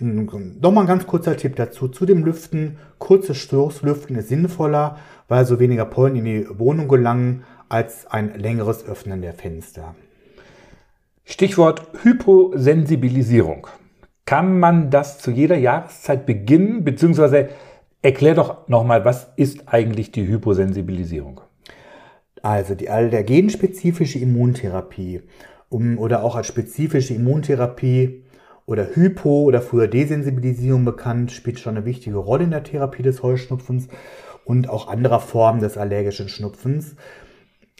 Nochmal 0.00 0.84
ein 0.84 0.88
ganz 0.88 1.06
kurzer 1.06 1.36
Tipp 1.36 1.56
dazu. 1.56 1.88
Zu 1.88 2.06
dem 2.06 2.24
Lüften. 2.24 2.78
Kurzes 2.98 3.36
Stoßlüften 3.36 4.16
ist 4.16 4.28
sinnvoller, 4.28 4.98
weil 5.28 5.44
so 5.44 5.60
weniger 5.60 5.84
Pollen 5.84 6.16
in 6.16 6.24
die 6.24 6.46
Wohnung 6.58 6.88
gelangen, 6.88 7.44
als 7.68 8.06
ein 8.06 8.38
längeres 8.38 8.86
Öffnen 8.86 9.22
der 9.22 9.34
Fenster. 9.34 9.94
Stichwort 11.24 11.86
Hyposensibilisierung. 12.02 13.66
Kann 14.24 14.58
man 14.58 14.90
das 14.90 15.18
zu 15.18 15.30
jeder 15.30 15.56
Jahreszeit 15.56 16.26
beginnen, 16.26 16.84
beziehungsweise 16.84 17.50
erklär 18.02 18.34
doch 18.34 18.68
nochmal, 18.68 19.04
was 19.04 19.28
ist 19.36 19.68
eigentlich 19.68 20.10
die 20.10 20.26
Hyposensibilisierung? 20.26 21.40
Also 22.42 22.74
die 22.74 22.90
allergenspezifische 22.90 24.18
Immuntherapie 24.18 25.22
um, 25.68 25.98
oder 25.98 26.24
auch 26.24 26.34
als 26.34 26.48
spezifische 26.48 27.14
Immuntherapie 27.14 28.21
oder 28.66 28.94
Hypo- 28.94 29.44
oder 29.44 29.60
früher 29.60 29.88
Desensibilisierung 29.88 30.84
bekannt, 30.84 31.32
spielt 31.32 31.58
schon 31.58 31.76
eine 31.76 31.86
wichtige 31.86 32.18
Rolle 32.18 32.44
in 32.44 32.50
der 32.50 32.62
Therapie 32.62 33.02
des 33.02 33.22
Heuschnupfens 33.22 33.88
und 34.44 34.68
auch 34.68 34.88
anderer 34.88 35.20
Formen 35.20 35.60
des 35.60 35.76
allergischen 35.76 36.28
Schnupfens. 36.28 36.96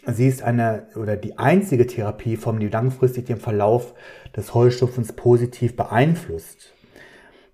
Sie 0.05 0.27
ist 0.27 0.43
eine 0.43 0.87
oder 0.95 1.15
die 1.15 1.37
einzige 1.37 1.87
Therapieform, 1.87 2.59
die 2.59 2.67
langfristig 2.67 3.25
den 3.25 3.37
Verlauf 3.37 3.93
des 4.35 4.53
Heuschnupfens 4.53 5.13
positiv 5.13 5.75
beeinflusst. 5.75 6.73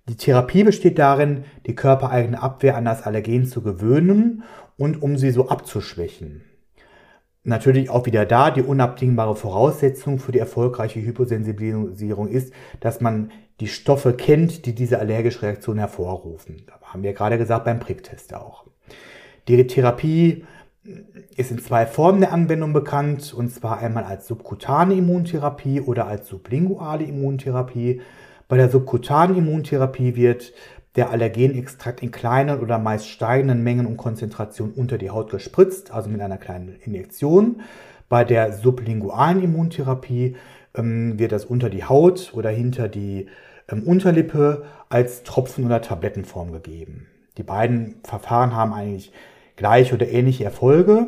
Die 0.08 0.16
Therapie 0.16 0.64
besteht 0.64 0.98
darin, 0.98 1.44
die 1.66 1.76
körpereigene 1.76 2.42
Abwehr 2.42 2.76
an 2.76 2.84
das 2.84 3.02
Allergen 3.04 3.44
zu 3.44 3.62
gewöhnen 3.62 4.42
und 4.76 5.00
um 5.00 5.16
sie 5.16 5.30
so 5.30 5.48
abzuschwächen. 5.48 6.49
Natürlich 7.42 7.88
auch 7.88 8.04
wieder 8.04 8.26
da, 8.26 8.50
die 8.50 8.62
unabdingbare 8.62 9.34
Voraussetzung 9.34 10.18
für 10.18 10.32
die 10.32 10.38
erfolgreiche 10.38 11.00
Hyposensibilisierung 11.00 12.28
ist, 12.28 12.52
dass 12.80 13.00
man 13.00 13.30
die 13.60 13.68
Stoffe 13.68 14.12
kennt, 14.12 14.66
die 14.66 14.74
diese 14.74 14.98
allergische 14.98 15.42
Reaktion 15.42 15.78
hervorrufen. 15.78 16.64
Da 16.66 16.74
haben 16.82 17.02
wir 17.02 17.14
gerade 17.14 17.38
gesagt 17.38 17.64
beim 17.64 17.80
Pricktest 17.80 18.34
auch. 18.34 18.64
Die 19.48 19.66
Therapie 19.66 20.44
ist 21.36 21.50
in 21.50 21.58
zwei 21.58 21.86
Formen 21.86 22.20
der 22.20 22.32
Anwendung 22.32 22.72
bekannt, 22.72 23.32
und 23.34 23.50
zwar 23.50 23.78
einmal 23.78 24.04
als 24.04 24.26
subkutane 24.26 24.94
Immuntherapie 24.94 25.80
oder 25.80 26.06
als 26.06 26.28
sublinguale 26.28 27.04
Immuntherapie. 27.04 28.00
Bei 28.48 28.56
der 28.56 28.68
subkutanen 28.68 29.36
Immuntherapie 29.36 30.16
wird 30.16 30.52
der 30.96 31.10
Allergenextrakt 31.10 32.02
in 32.02 32.10
kleinen 32.10 32.60
oder 32.60 32.78
meist 32.78 33.08
steigenden 33.08 33.62
Mengen 33.62 33.86
und 33.86 33.96
Konzentrationen 33.96 34.74
unter 34.74 34.98
die 34.98 35.10
Haut 35.10 35.30
gespritzt, 35.30 35.92
also 35.92 36.10
mit 36.10 36.20
einer 36.20 36.38
kleinen 36.38 36.76
Injektion. 36.84 37.62
Bei 38.08 38.24
der 38.24 38.52
sublingualen 38.52 39.42
Immuntherapie 39.42 40.36
ähm, 40.74 41.18
wird 41.18 41.32
das 41.32 41.44
unter 41.44 41.70
die 41.70 41.84
Haut 41.84 42.32
oder 42.34 42.50
hinter 42.50 42.88
die 42.88 43.26
ähm, 43.68 43.84
Unterlippe 43.84 44.64
als 44.88 45.22
Tropfen- 45.22 45.64
oder 45.64 45.80
Tablettenform 45.80 46.50
gegeben. 46.52 47.06
Die 47.38 47.44
beiden 47.44 48.00
Verfahren 48.02 48.54
haben 48.54 48.72
eigentlich 48.72 49.12
gleiche 49.56 49.94
oder 49.94 50.08
ähnliche 50.08 50.44
Erfolge. 50.44 51.06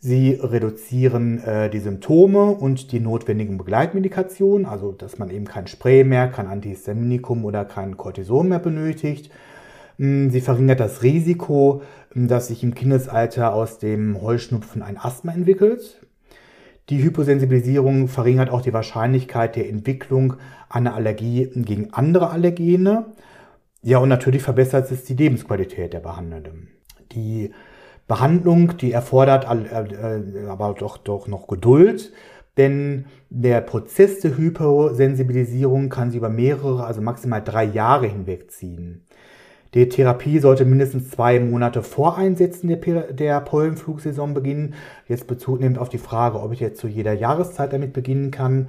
Sie 0.00 0.38
reduzieren 0.40 1.42
äh, 1.42 1.68
die 1.70 1.80
Symptome 1.80 2.52
und 2.52 2.92
die 2.92 3.00
notwendigen 3.00 3.58
Begleitmedikationen, 3.58 4.64
also 4.64 4.92
dass 4.92 5.18
man 5.18 5.30
eben 5.30 5.44
kein 5.44 5.66
Spray 5.66 6.04
mehr, 6.04 6.28
kein 6.28 6.46
Antihistaminikum 6.46 7.44
oder 7.44 7.64
kein 7.64 7.96
Cortison 7.96 8.48
mehr 8.48 8.60
benötigt. 8.60 9.32
Hm, 9.98 10.30
sie 10.30 10.40
verringert 10.40 10.78
das 10.78 11.02
Risiko, 11.02 11.82
hm, 12.12 12.28
dass 12.28 12.46
sich 12.46 12.62
im 12.62 12.74
Kindesalter 12.74 13.52
aus 13.52 13.78
dem 13.78 14.22
Heuschnupfen 14.22 14.82
ein 14.82 14.98
Asthma 14.98 15.32
entwickelt. 15.32 16.00
Die 16.90 17.02
Hyposensibilisierung 17.02 18.06
verringert 18.06 18.50
auch 18.50 18.62
die 18.62 18.72
Wahrscheinlichkeit 18.72 19.56
der 19.56 19.68
Entwicklung 19.68 20.34
einer 20.68 20.94
Allergie 20.94 21.50
gegen 21.54 21.92
andere 21.92 22.30
Allergene. 22.30 23.06
Ja, 23.82 23.98
und 23.98 24.08
natürlich 24.08 24.42
verbessert 24.42 24.90
es 24.92 25.04
die 25.04 25.14
Lebensqualität 25.14 25.92
der 25.92 26.00
Behandelnden. 26.00 26.68
Die 27.12 27.50
Behandlung, 28.08 28.76
die 28.78 28.92
erfordert 28.92 29.44
äh, 29.44 30.48
aber 30.48 30.74
doch, 30.76 30.96
doch 30.96 31.28
noch 31.28 31.46
Geduld, 31.46 32.12
denn 32.56 33.04
der 33.30 33.60
Prozess 33.60 34.20
der 34.20 34.36
Hyposensibilisierung 34.36 35.90
kann 35.90 36.10
sie 36.10 36.16
über 36.16 36.30
mehrere, 36.30 36.84
also 36.84 37.00
maximal 37.02 37.42
drei 37.42 37.64
Jahre 37.64 38.06
hinwegziehen. 38.06 39.04
Die 39.74 39.88
Therapie 39.88 40.38
sollte 40.38 40.64
mindestens 40.64 41.10
zwei 41.10 41.38
Monate 41.38 41.82
vor 41.82 42.16
Einsetzen 42.16 42.68
der, 42.68 43.12
der 43.12 43.40
Pollenflugsaison 43.42 44.32
beginnen. 44.32 44.74
Jetzt 45.06 45.26
Bezug 45.26 45.60
nehmend 45.60 45.78
auf 45.78 45.90
die 45.90 45.98
Frage, 45.98 46.40
ob 46.40 46.52
ich 46.52 46.60
jetzt 46.60 46.80
zu 46.80 46.88
jeder 46.88 47.12
Jahreszeit 47.12 47.74
damit 47.74 47.92
beginnen 47.92 48.30
kann 48.30 48.68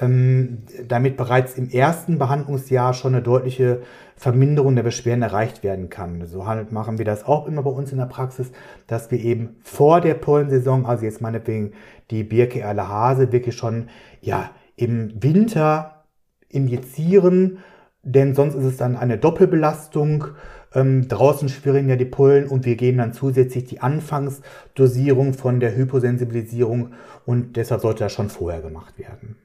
damit 0.00 1.16
bereits 1.18 1.54
im 1.58 1.68
ersten 1.68 2.18
Behandlungsjahr 2.18 2.94
schon 2.94 3.14
eine 3.14 3.22
deutliche 3.22 3.82
Verminderung 4.16 4.74
der 4.74 4.82
Beschwerden 4.82 5.22
erreicht 5.22 5.62
werden 5.62 5.90
kann. 5.90 6.26
So 6.26 6.42
machen 6.70 6.98
wir 6.98 7.04
das 7.04 7.24
auch 7.24 7.46
immer 7.46 7.62
bei 7.62 7.70
uns 7.70 7.92
in 7.92 7.98
der 7.98 8.06
Praxis, 8.06 8.50
dass 8.86 9.10
wir 9.10 9.18
eben 9.18 9.56
vor 9.62 10.00
der 10.00 10.14
Pollensaison, 10.14 10.86
also 10.86 11.04
jetzt 11.04 11.20
meinetwegen 11.20 11.72
die 12.10 12.24
Birke 12.24 12.60
Erlehase, 12.60 13.30
wirklich 13.32 13.56
schon 13.56 13.88
ja, 14.22 14.50
im 14.76 15.22
Winter 15.22 16.04
injizieren, 16.48 17.58
denn 18.02 18.34
sonst 18.34 18.54
ist 18.54 18.64
es 18.64 18.76
dann 18.78 18.96
eine 18.96 19.18
Doppelbelastung. 19.18 20.28
Ähm, 20.72 21.08
draußen 21.08 21.48
schwirren 21.48 21.88
ja 21.88 21.96
die 21.96 22.04
Pollen 22.04 22.46
und 22.46 22.64
wir 22.64 22.76
geben 22.76 22.98
dann 22.98 23.12
zusätzlich 23.12 23.64
die 23.64 23.80
Anfangsdosierung 23.80 25.34
von 25.34 25.60
der 25.60 25.76
Hyposensibilisierung 25.76 26.92
und 27.26 27.56
deshalb 27.56 27.82
sollte 27.82 28.04
das 28.04 28.12
schon 28.12 28.30
vorher 28.30 28.62
gemacht 28.62 28.98
werden. 28.98 29.36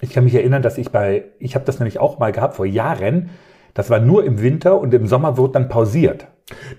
Ich 0.00 0.10
kann 0.10 0.24
mich 0.24 0.34
erinnern, 0.34 0.62
dass 0.62 0.78
ich 0.78 0.90
bei, 0.90 1.24
ich 1.38 1.54
habe 1.54 1.64
das 1.64 1.78
nämlich 1.78 1.98
auch 1.98 2.18
mal 2.18 2.32
gehabt 2.32 2.54
vor 2.54 2.66
Jahren, 2.66 3.30
das 3.72 3.90
war 3.90 4.00
nur 4.00 4.24
im 4.24 4.40
Winter 4.40 4.78
und 4.80 4.94
im 4.94 5.06
Sommer 5.06 5.36
wird 5.36 5.54
dann 5.54 5.68
pausiert. 5.68 6.28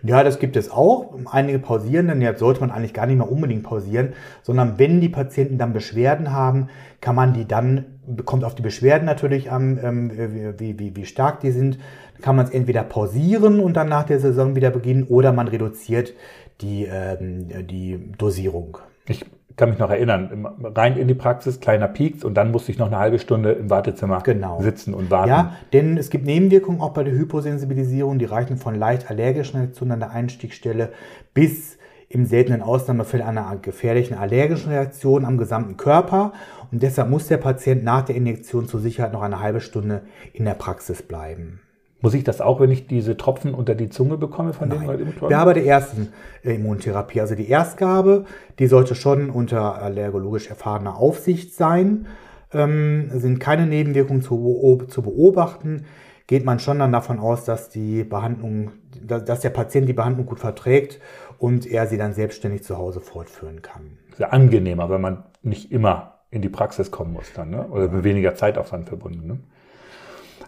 Ja, 0.02 0.24
das 0.24 0.40
gibt 0.40 0.56
es 0.56 0.72
auch. 0.72 1.14
Einige 1.26 1.60
pausieren, 1.60 2.08
denn 2.08 2.22
jetzt 2.22 2.40
sollte 2.40 2.62
man 2.62 2.72
eigentlich 2.72 2.94
gar 2.94 3.06
nicht 3.06 3.18
mehr 3.18 3.30
unbedingt 3.30 3.64
pausieren, 3.64 4.14
sondern 4.42 4.80
wenn 4.80 5.02
die 5.02 5.10
Patienten 5.10 5.58
dann 5.58 5.74
Beschwerden 5.74 6.32
haben, 6.32 6.70
kann 7.02 7.16
man 7.16 7.34
die 7.34 7.46
dann, 7.46 7.86
kommt 8.26 8.44
auf 8.44 8.56
die 8.56 8.62
Beschwerden 8.62 9.06
natürlich 9.06 9.52
an, 9.52 9.80
ähm, 9.84 10.58
wie, 10.58 10.80
wie, 10.80 10.96
wie 10.96 11.06
stark 11.06 11.42
die 11.42 11.52
sind, 11.52 11.80
kann 12.22 12.36
man 12.36 12.46
es 12.46 12.52
entweder 12.52 12.84
pausieren 12.84 13.60
und 13.60 13.76
dann 13.76 13.90
nach 13.90 14.06
der 14.06 14.20
Saison 14.20 14.56
wieder 14.56 14.72
beginnen 14.72 15.04
oder 15.04 15.34
man 15.34 15.48
reduziert 15.48 16.14
die, 16.62 16.86
ähm, 16.86 17.48
die 17.68 18.12
Dosierung. 18.18 18.78
Ich 19.06 19.26
kann 19.58 19.70
mich 19.70 19.80
noch 19.80 19.89
erinnern, 19.89 20.48
rein 20.63 20.98
in 20.98 21.08
die 21.08 21.15
Praxis, 21.15 21.60
kleiner 21.60 21.88
Pieks 21.88 22.24
und 22.24 22.36
dann 22.36 22.52
musste 22.52 22.72
ich 22.72 22.78
noch 22.78 22.88
eine 22.88 23.00
halbe 23.00 23.17
Stunde 23.17 23.54
im 23.54 23.70
Wartezimmer 23.72 24.22
genau. 24.22 24.62
sitzen 24.62 24.93
und 24.93 25.10
warten. 25.10 25.30
Ja, 25.30 25.54
denn 25.74 25.98
es 25.98 26.12
gibt 26.12 26.26
Nebenwirkungen 26.26 26.80
auch 26.80 26.93
bei 26.93 27.04
der 27.04 27.13
Hyposensibilisierung, 27.13 28.20
die 28.20 28.26
reichen 28.26 28.58
von 28.58 28.76
leicht 28.76 29.10
allergischen 29.10 29.60
Reaktionen 29.60 29.93
an 29.93 30.00
der 30.00 30.12
Einstiegsstelle 30.12 30.91
bis 31.34 31.78
im 32.10 32.26
seltenen 32.26 32.62
Ausnahmefall 32.62 33.22
einer 33.22 33.58
gefährlichen 33.62 34.15
allergischen 34.15 34.72
Reaktion 34.72 35.26
am 35.26 35.38
gesamten 35.38 35.76
Körper. 35.76 36.34
Und 36.72 36.84
deshalb 36.84 37.10
muss 37.10 37.28
der 37.28 37.38
Patient 37.38 37.84
nach 37.84 38.04
der 38.04 38.15
Injektion 38.15 38.67
zur 38.67 38.80
Sicherheit 38.80 39.12
noch 39.12 39.24
eine 39.24 39.41
halbe 39.41 39.60
Stunde 39.60 40.04
in 40.34 40.46
der 40.46 40.54
Praxis 40.54 41.02
bleiben. 41.02 41.62
Muss 42.00 42.14
ich 42.14 42.24
das 42.24 42.42
auch, 42.42 42.60
wenn 42.60 42.70
ich 42.70 42.88
diese 42.88 43.18
Tropfen 43.18 43.54
unter 43.54 43.74
die 43.74 43.90
Zunge 43.90 44.18
bekomme 44.18 44.54
von 44.54 44.70
Nein. 44.70 44.82
den 44.82 44.90
Immunotherapie? 44.90 45.32
Ja, 45.32 45.46
bei 45.46 45.54
der 45.54 45.66
ersten 45.66 46.10
äh, 46.44 46.56
Immuntherapie. 46.56 47.22
Also 47.22 47.36
die 47.36 47.50
Erstgabe, 47.50 48.26
die 48.60 48.68
sollte 48.68 48.94
schon 48.94 49.30
unter 49.30 49.82
allergologisch 49.82 50.48
erfahrener 50.48 50.98
Aufsicht 50.98 51.56
sein. 51.56 52.08
Ähm, 52.54 53.10
sind 53.14 53.40
keine 53.40 53.66
Nebenwirkungen 53.66 54.22
zu, 54.22 54.84
zu 54.88 55.02
beobachten. 55.02 55.86
Geht 56.28 56.46
man 56.46 56.60
schon 56.60 56.80
dann 56.80 56.92
davon 56.92 57.20
aus, 57.20 57.46
dass 57.46 57.70
die 57.70 58.04
Behandlung, 58.04 58.72
dass 59.02 59.40
der 59.40 59.50
Patient 59.50 59.90
die 59.90 59.94
Behandlung 59.94 60.28
gut 60.28 60.40
verträgt 60.40 61.00
und 61.40 61.66
er 61.66 61.88
sie 61.88 61.98
dann 61.98 62.14
selbstständig 62.14 62.64
zu 62.64 62.78
Hause 62.78 63.00
fortführen 63.00 63.62
kann. 63.62 63.98
Sehr 64.16 64.34
angenehmer, 64.34 64.90
wenn 64.90 65.02
man 65.02 65.24
nicht 65.42 65.72
immer 65.72 66.20
in 66.30 66.42
die 66.42 66.50
Praxis 66.50 66.92
kommen 66.92 67.14
muss 67.14 67.32
dann, 67.34 67.50
ne? 67.50 67.68
oder 67.70 67.88
mit 67.88 68.04
weniger 68.04 68.36
Zeitaufwand 68.36 68.88
verbunden. 68.88 69.28
Ne? 69.28 69.40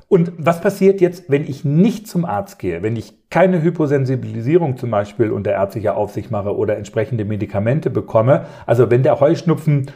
Und 0.09 0.33
was 0.39 0.59
passiert 0.59 1.01
jetzt, 1.01 1.29
wenn 1.29 1.43
ich 1.43 1.63
nicht 1.63 2.07
zum 2.07 2.25
Arzt 2.25 2.57
gehe, 2.57 2.81
wenn 2.81 2.95
ich 2.95 3.13
keine 3.29 3.61
Hyposensibilisierung 3.61 4.75
zum 4.75 4.89
Beispiel 4.89 5.29
unter 5.29 5.51
ärztlicher 5.51 5.95
Aufsicht 5.95 6.31
mache 6.31 6.57
oder 6.57 6.77
entsprechende 6.77 7.25
Medikamente 7.25 7.91
bekomme? 7.91 8.47
Also 8.65 8.89
wenn 8.89 9.03
der 9.03 9.19
Heuschnupfen 9.19 9.91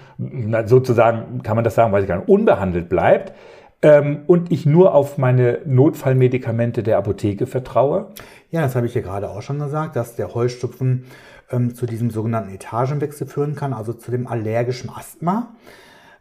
sozusagen, 0.65 1.41
kann 1.41 1.55
man 1.55 1.63
das 1.63 1.73
sagen, 1.73 1.91
weiß 1.91 2.03
ich 2.03 2.07
gar 2.07 2.17
nicht, 2.17 2.29
unbehandelt 2.29 2.89
bleibt 2.89 3.33
ähm, 3.81 4.19
und 4.27 4.51
ich 4.51 4.67
nur 4.67 4.93
auf 4.93 5.17
meine 5.17 5.61
Notfallmedikamente 5.65 6.83
der 6.83 6.99
Apotheke 6.99 7.47
vertraue? 7.47 8.11
Ja, 8.51 8.61
das 8.61 8.75
habe 8.75 8.85
ich 8.85 8.93
ja 8.93 9.01
gerade 9.01 9.31
auch 9.31 9.41
schon 9.41 9.57
gesagt, 9.57 9.95
dass 9.95 10.15
der 10.15 10.35
Heuschnupfen 10.35 11.05
ähm, 11.49 11.73
zu 11.73 11.87
diesem 11.87 12.11
sogenannten 12.11 12.53
Etagenwechsel 12.53 13.25
führen 13.25 13.55
kann, 13.55 13.73
also 13.73 13.93
zu 13.93 14.11
dem 14.11 14.27
allergischen 14.27 14.91
Asthma. 14.91 15.55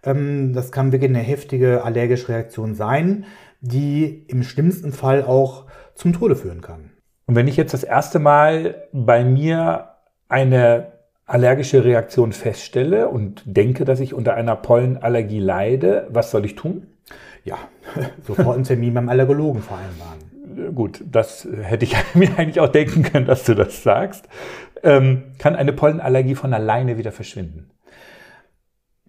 Ähm, 0.02 0.54
das 0.54 0.72
kann 0.72 0.92
wirklich 0.92 1.10
eine 1.10 1.18
heftige 1.18 1.84
allergische 1.84 2.30
Reaktion 2.30 2.74
sein 2.74 3.26
die 3.62 4.24
im 4.28 4.42
schlimmsten 4.42 4.92
Fall 4.92 5.24
auch 5.24 5.66
zum 5.94 6.12
Tode 6.12 6.36
führen 6.36 6.60
kann. 6.60 6.90
Und 7.26 7.36
wenn 7.36 7.48
ich 7.48 7.56
jetzt 7.56 7.72
das 7.72 7.84
erste 7.84 8.18
Mal 8.18 8.88
bei 8.92 9.24
mir 9.24 9.88
eine 10.28 10.92
allergische 11.24 11.84
Reaktion 11.84 12.32
feststelle 12.32 13.08
und 13.08 13.42
denke, 13.46 13.84
dass 13.84 14.00
ich 14.00 14.12
unter 14.12 14.34
einer 14.34 14.56
Pollenallergie 14.56 15.38
leide, 15.38 16.08
was 16.10 16.30
soll 16.30 16.44
ich 16.44 16.56
tun? 16.56 16.88
Ja, 17.44 17.56
sofort 18.26 18.56
einen 18.56 18.64
Termin 18.64 18.94
beim 18.94 19.08
Allergologen 19.08 19.62
vereinbaren. 19.62 20.74
Gut, 20.74 21.02
das 21.10 21.48
hätte 21.62 21.84
ich 21.84 21.96
mir 22.14 22.36
eigentlich 22.36 22.60
auch 22.60 22.68
denken 22.68 23.04
können, 23.04 23.26
dass 23.26 23.44
du 23.44 23.54
das 23.54 23.82
sagst. 23.82 24.28
Ähm, 24.82 25.22
kann 25.38 25.54
eine 25.54 25.72
Pollenallergie 25.72 26.34
von 26.34 26.52
alleine 26.52 26.98
wieder 26.98 27.12
verschwinden? 27.12 27.70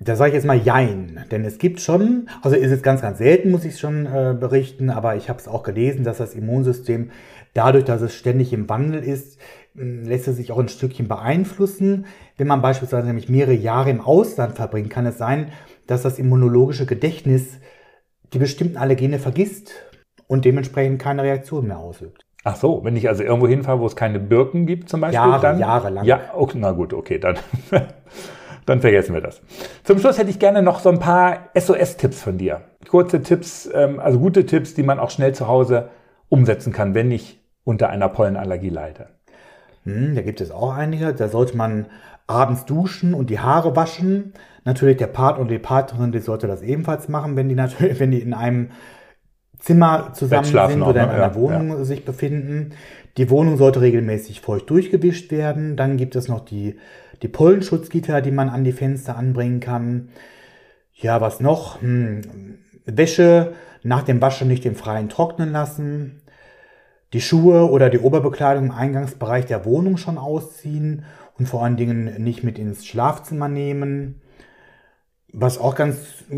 Da 0.04 0.16
sage 0.16 0.30
ich 0.30 0.36
jetzt 0.36 0.46
mal 0.46 0.58
Jein, 0.58 1.26
denn 1.32 1.46
es 1.46 1.58
gibt 1.58 1.80
schon, 1.80 2.28
also 2.42 2.56
ist 2.56 2.72
es 2.72 2.82
ganz, 2.82 3.02
ganz 3.02 3.20
selten, 3.20 3.52
muss 3.52 3.66
ich 3.66 3.80
schon 3.80 4.06
äh, 4.06 4.36
berichten, 4.40 4.90
aber 4.90 5.16
ich 5.16 5.30
habe 5.30 5.40
es 5.40 5.48
auch 5.48 5.64
gelesen, 5.64 6.04
dass 6.04 6.18
das 6.18 6.34
Immunsystem 6.34 7.12
dadurch, 7.54 7.86
dass 7.86 8.02
es 8.02 8.16
ständig 8.16 8.54
im 8.54 8.70
Wandel 8.70 9.04
ist, 9.04 9.40
lässt 9.76 10.28
es 10.28 10.38
sich 10.38 10.52
auch 10.52 10.60
ein 10.60 10.70
Stückchen 10.70 11.08
beeinflussen. 11.08 12.06
Wenn 12.38 12.48
man 12.48 12.62
beispielsweise 12.62 13.08
nämlich 13.08 13.30
mehrere 13.30 13.54
Jahre 13.54 13.90
im 13.90 14.02
Ausland 14.02 14.56
verbringt, 14.56 14.90
kann 14.90 15.06
es 15.06 15.18
sein, 15.18 15.52
dass 15.88 16.04
das 16.04 16.20
immunologische 16.20 16.86
Gedächtnis 16.86 17.60
die 18.34 18.40
bestimmten 18.40 18.78
Allergene 18.78 19.20
vergisst 19.20 19.74
und 20.28 20.46
dementsprechend 20.46 21.02
keine 21.02 21.24
Reaktion 21.24 21.68
mehr 21.68 21.78
ausübt. 21.78 22.26
Ach 22.44 22.56
so, 22.56 22.84
wenn 22.84 22.96
ich 22.98 23.08
also 23.08 23.24
irgendwo 23.24 23.48
hinfahre, 23.48 23.80
wo 23.80 23.86
es 23.86 23.96
keine 23.96 24.20
Birken 24.20 24.66
gibt 24.66 24.90
zum 24.90 25.02
Beispiel, 25.02 25.16
Jahre, 25.16 25.42
dann... 25.42 25.60
jahrelang. 25.60 26.06
Ja, 26.06 26.32
okay, 26.36 26.58
na 26.60 26.72
gut, 26.72 26.94
okay, 26.94 27.18
dann, 27.18 27.38
dann 28.66 28.82
vergessen 28.82 29.14
wir 29.14 29.22
das. 29.22 29.42
Zum 29.84 30.00
Schluss 30.00 30.18
hätte 30.18 30.30
ich 30.30 30.40
gerne 30.40 30.62
noch 30.62 30.80
so 30.80 30.90
ein 30.90 31.00
paar 31.00 31.50
SOS-Tipps 31.56 32.22
von 32.22 32.38
dir. 32.38 32.62
Kurze 32.88 33.22
Tipps, 33.22 33.70
ähm, 33.74 34.00
also 34.00 34.20
gute 34.20 34.46
Tipps, 34.46 34.74
die 34.74 34.84
man 34.84 35.00
auch 35.00 35.10
schnell 35.10 35.34
zu 35.34 35.48
Hause 35.48 35.90
umsetzen 36.30 36.74
kann, 36.74 36.96
wenn 36.96 37.12
ich 37.12 37.40
unter 37.64 37.90
einer 37.90 38.10
Pollenallergie 38.10 38.70
leide. 38.70 39.08
Hm, 39.86 40.16
da 40.16 40.22
gibt 40.22 40.42
es 40.42 40.52
auch 40.52 40.74
einige. 40.74 41.14
Da 41.14 41.28
sollte 41.28 41.58
man 41.58 41.88
abends 42.28 42.66
duschen 42.66 43.14
und 43.14 43.30
die 43.30 43.40
Haare 43.40 43.76
waschen. 43.76 44.34
Natürlich 44.66 44.98
der 44.98 45.08
Part 45.08 45.40
und 45.40 45.50
die 45.52 45.60
Partnerin, 45.60 46.12
die 46.12 46.20
sollte 46.20 46.48
das 46.48 46.62
ebenfalls 46.62 47.10
machen, 47.10 47.36
wenn 47.36 47.50
die 47.50 47.56
natürlich, 47.56 48.00
wenn 48.00 48.12
die 48.12 48.22
in 48.22 48.34
einem 48.34 48.70
Zimmer 49.60 50.12
zusammen 50.14 50.46
sind 50.46 50.82
oder 50.82 51.04
in 51.04 51.08
ne? 51.08 51.14
einer 51.14 51.24
Ja, 51.24 51.36
Wohnung 51.36 51.84
sich 51.86 52.04
befinden. 52.06 52.72
Die 53.18 53.30
Wohnung 53.30 53.58
sollte 53.58 53.82
regelmäßig 53.82 54.42
feucht 54.42 54.70
durchgewischt 54.70 55.32
werden. 55.32 55.78
Dann 55.78 55.98
gibt 55.98 56.16
es 56.16 56.28
noch 56.28 56.44
die, 56.44 56.78
die 57.24 57.30
Pollenschutzgitter, 57.30 58.22
die 58.22 58.32
man 58.32 58.50
an 58.50 58.64
die 58.64 58.74
Fenster 58.74 59.18
anbringen 59.18 59.62
kann. 59.62 60.10
Ja, 60.94 61.22
was 61.22 61.40
noch? 61.40 61.82
Hm, 61.82 62.22
Wäsche 62.86 63.54
nach 63.82 64.04
dem 64.04 64.22
Waschen 64.22 64.50
nicht 64.50 64.66
im 64.66 64.76
Freien 64.76 65.10
trocknen 65.10 65.52
lassen. 65.52 66.22
Die 67.14 67.22
Schuhe 67.22 67.70
oder 67.70 67.90
die 67.90 68.00
Oberbekleidung 68.00 68.66
im 68.66 68.72
Eingangsbereich 68.72 69.46
der 69.46 69.66
Wohnung 69.66 69.98
schon 69.98 70.18
ausziehen 70.18 71.06
und 71.38 71.48
vor 71.48 71.64
allen 71.64 71.78
Dingen 71.78 72.22
nicht 72.22 72.44
mit 72.44 72.60
ins 72.60 72.86
Schlafzimmer 72.86 73.48
nehmen. 73.48 74.22
Was 75.32 75.58
auch 75.58 75.76
ganz, 75.76 75.98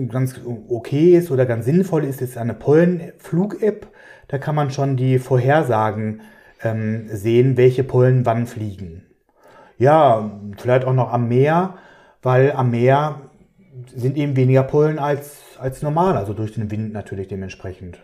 ganz 0.09 0.39
okay 0.69 1.17
ist 1.17 1.31
oder 1.31 1.45
ganz 1.45 1.65
sinnvoll 1.65 2.05
ist, 2.05 2.21
ist 2.21 2.37
eine 2.37 2.53
Pollenflug-App. 2.53 3.87
Da 4.27 4.37
kann 4.37 4.55
man 4.55 4.71
schon 4.71 4.97
die 4.97 5.19
Vorhersagen 5.19 6.21
ähm, 6.63 7.07
sehen, 7.11 7.57
welche 7.57 7.83
Pollen 7.83 8.25
wann 8.25 8.47
fliegen. 8.47 9.03
Ja, 9.77 10.31
vielleicht 10.57 10.85
auch 10.85 10.93
noch 10.93 11.11
am 11.11 11.27
Meer, 11.27 11.75
weil 12.21 12.51
am 12.53 12.71
Meer 12.71 13.21
sind 13.93 14.17
eben 14.17 14.35
weniger 14.35 14.63
Pollen 14.63 14.99
als, 14.99 15.37
als 15.59 15.81
normal, 15.81 16.17
also 16.17 16.33
durch 16.33 16.53
den 16.53 16.71
Wind 16.71 16.93
natürlich 16.93 17.27
dementsprechend. 17.27 17.99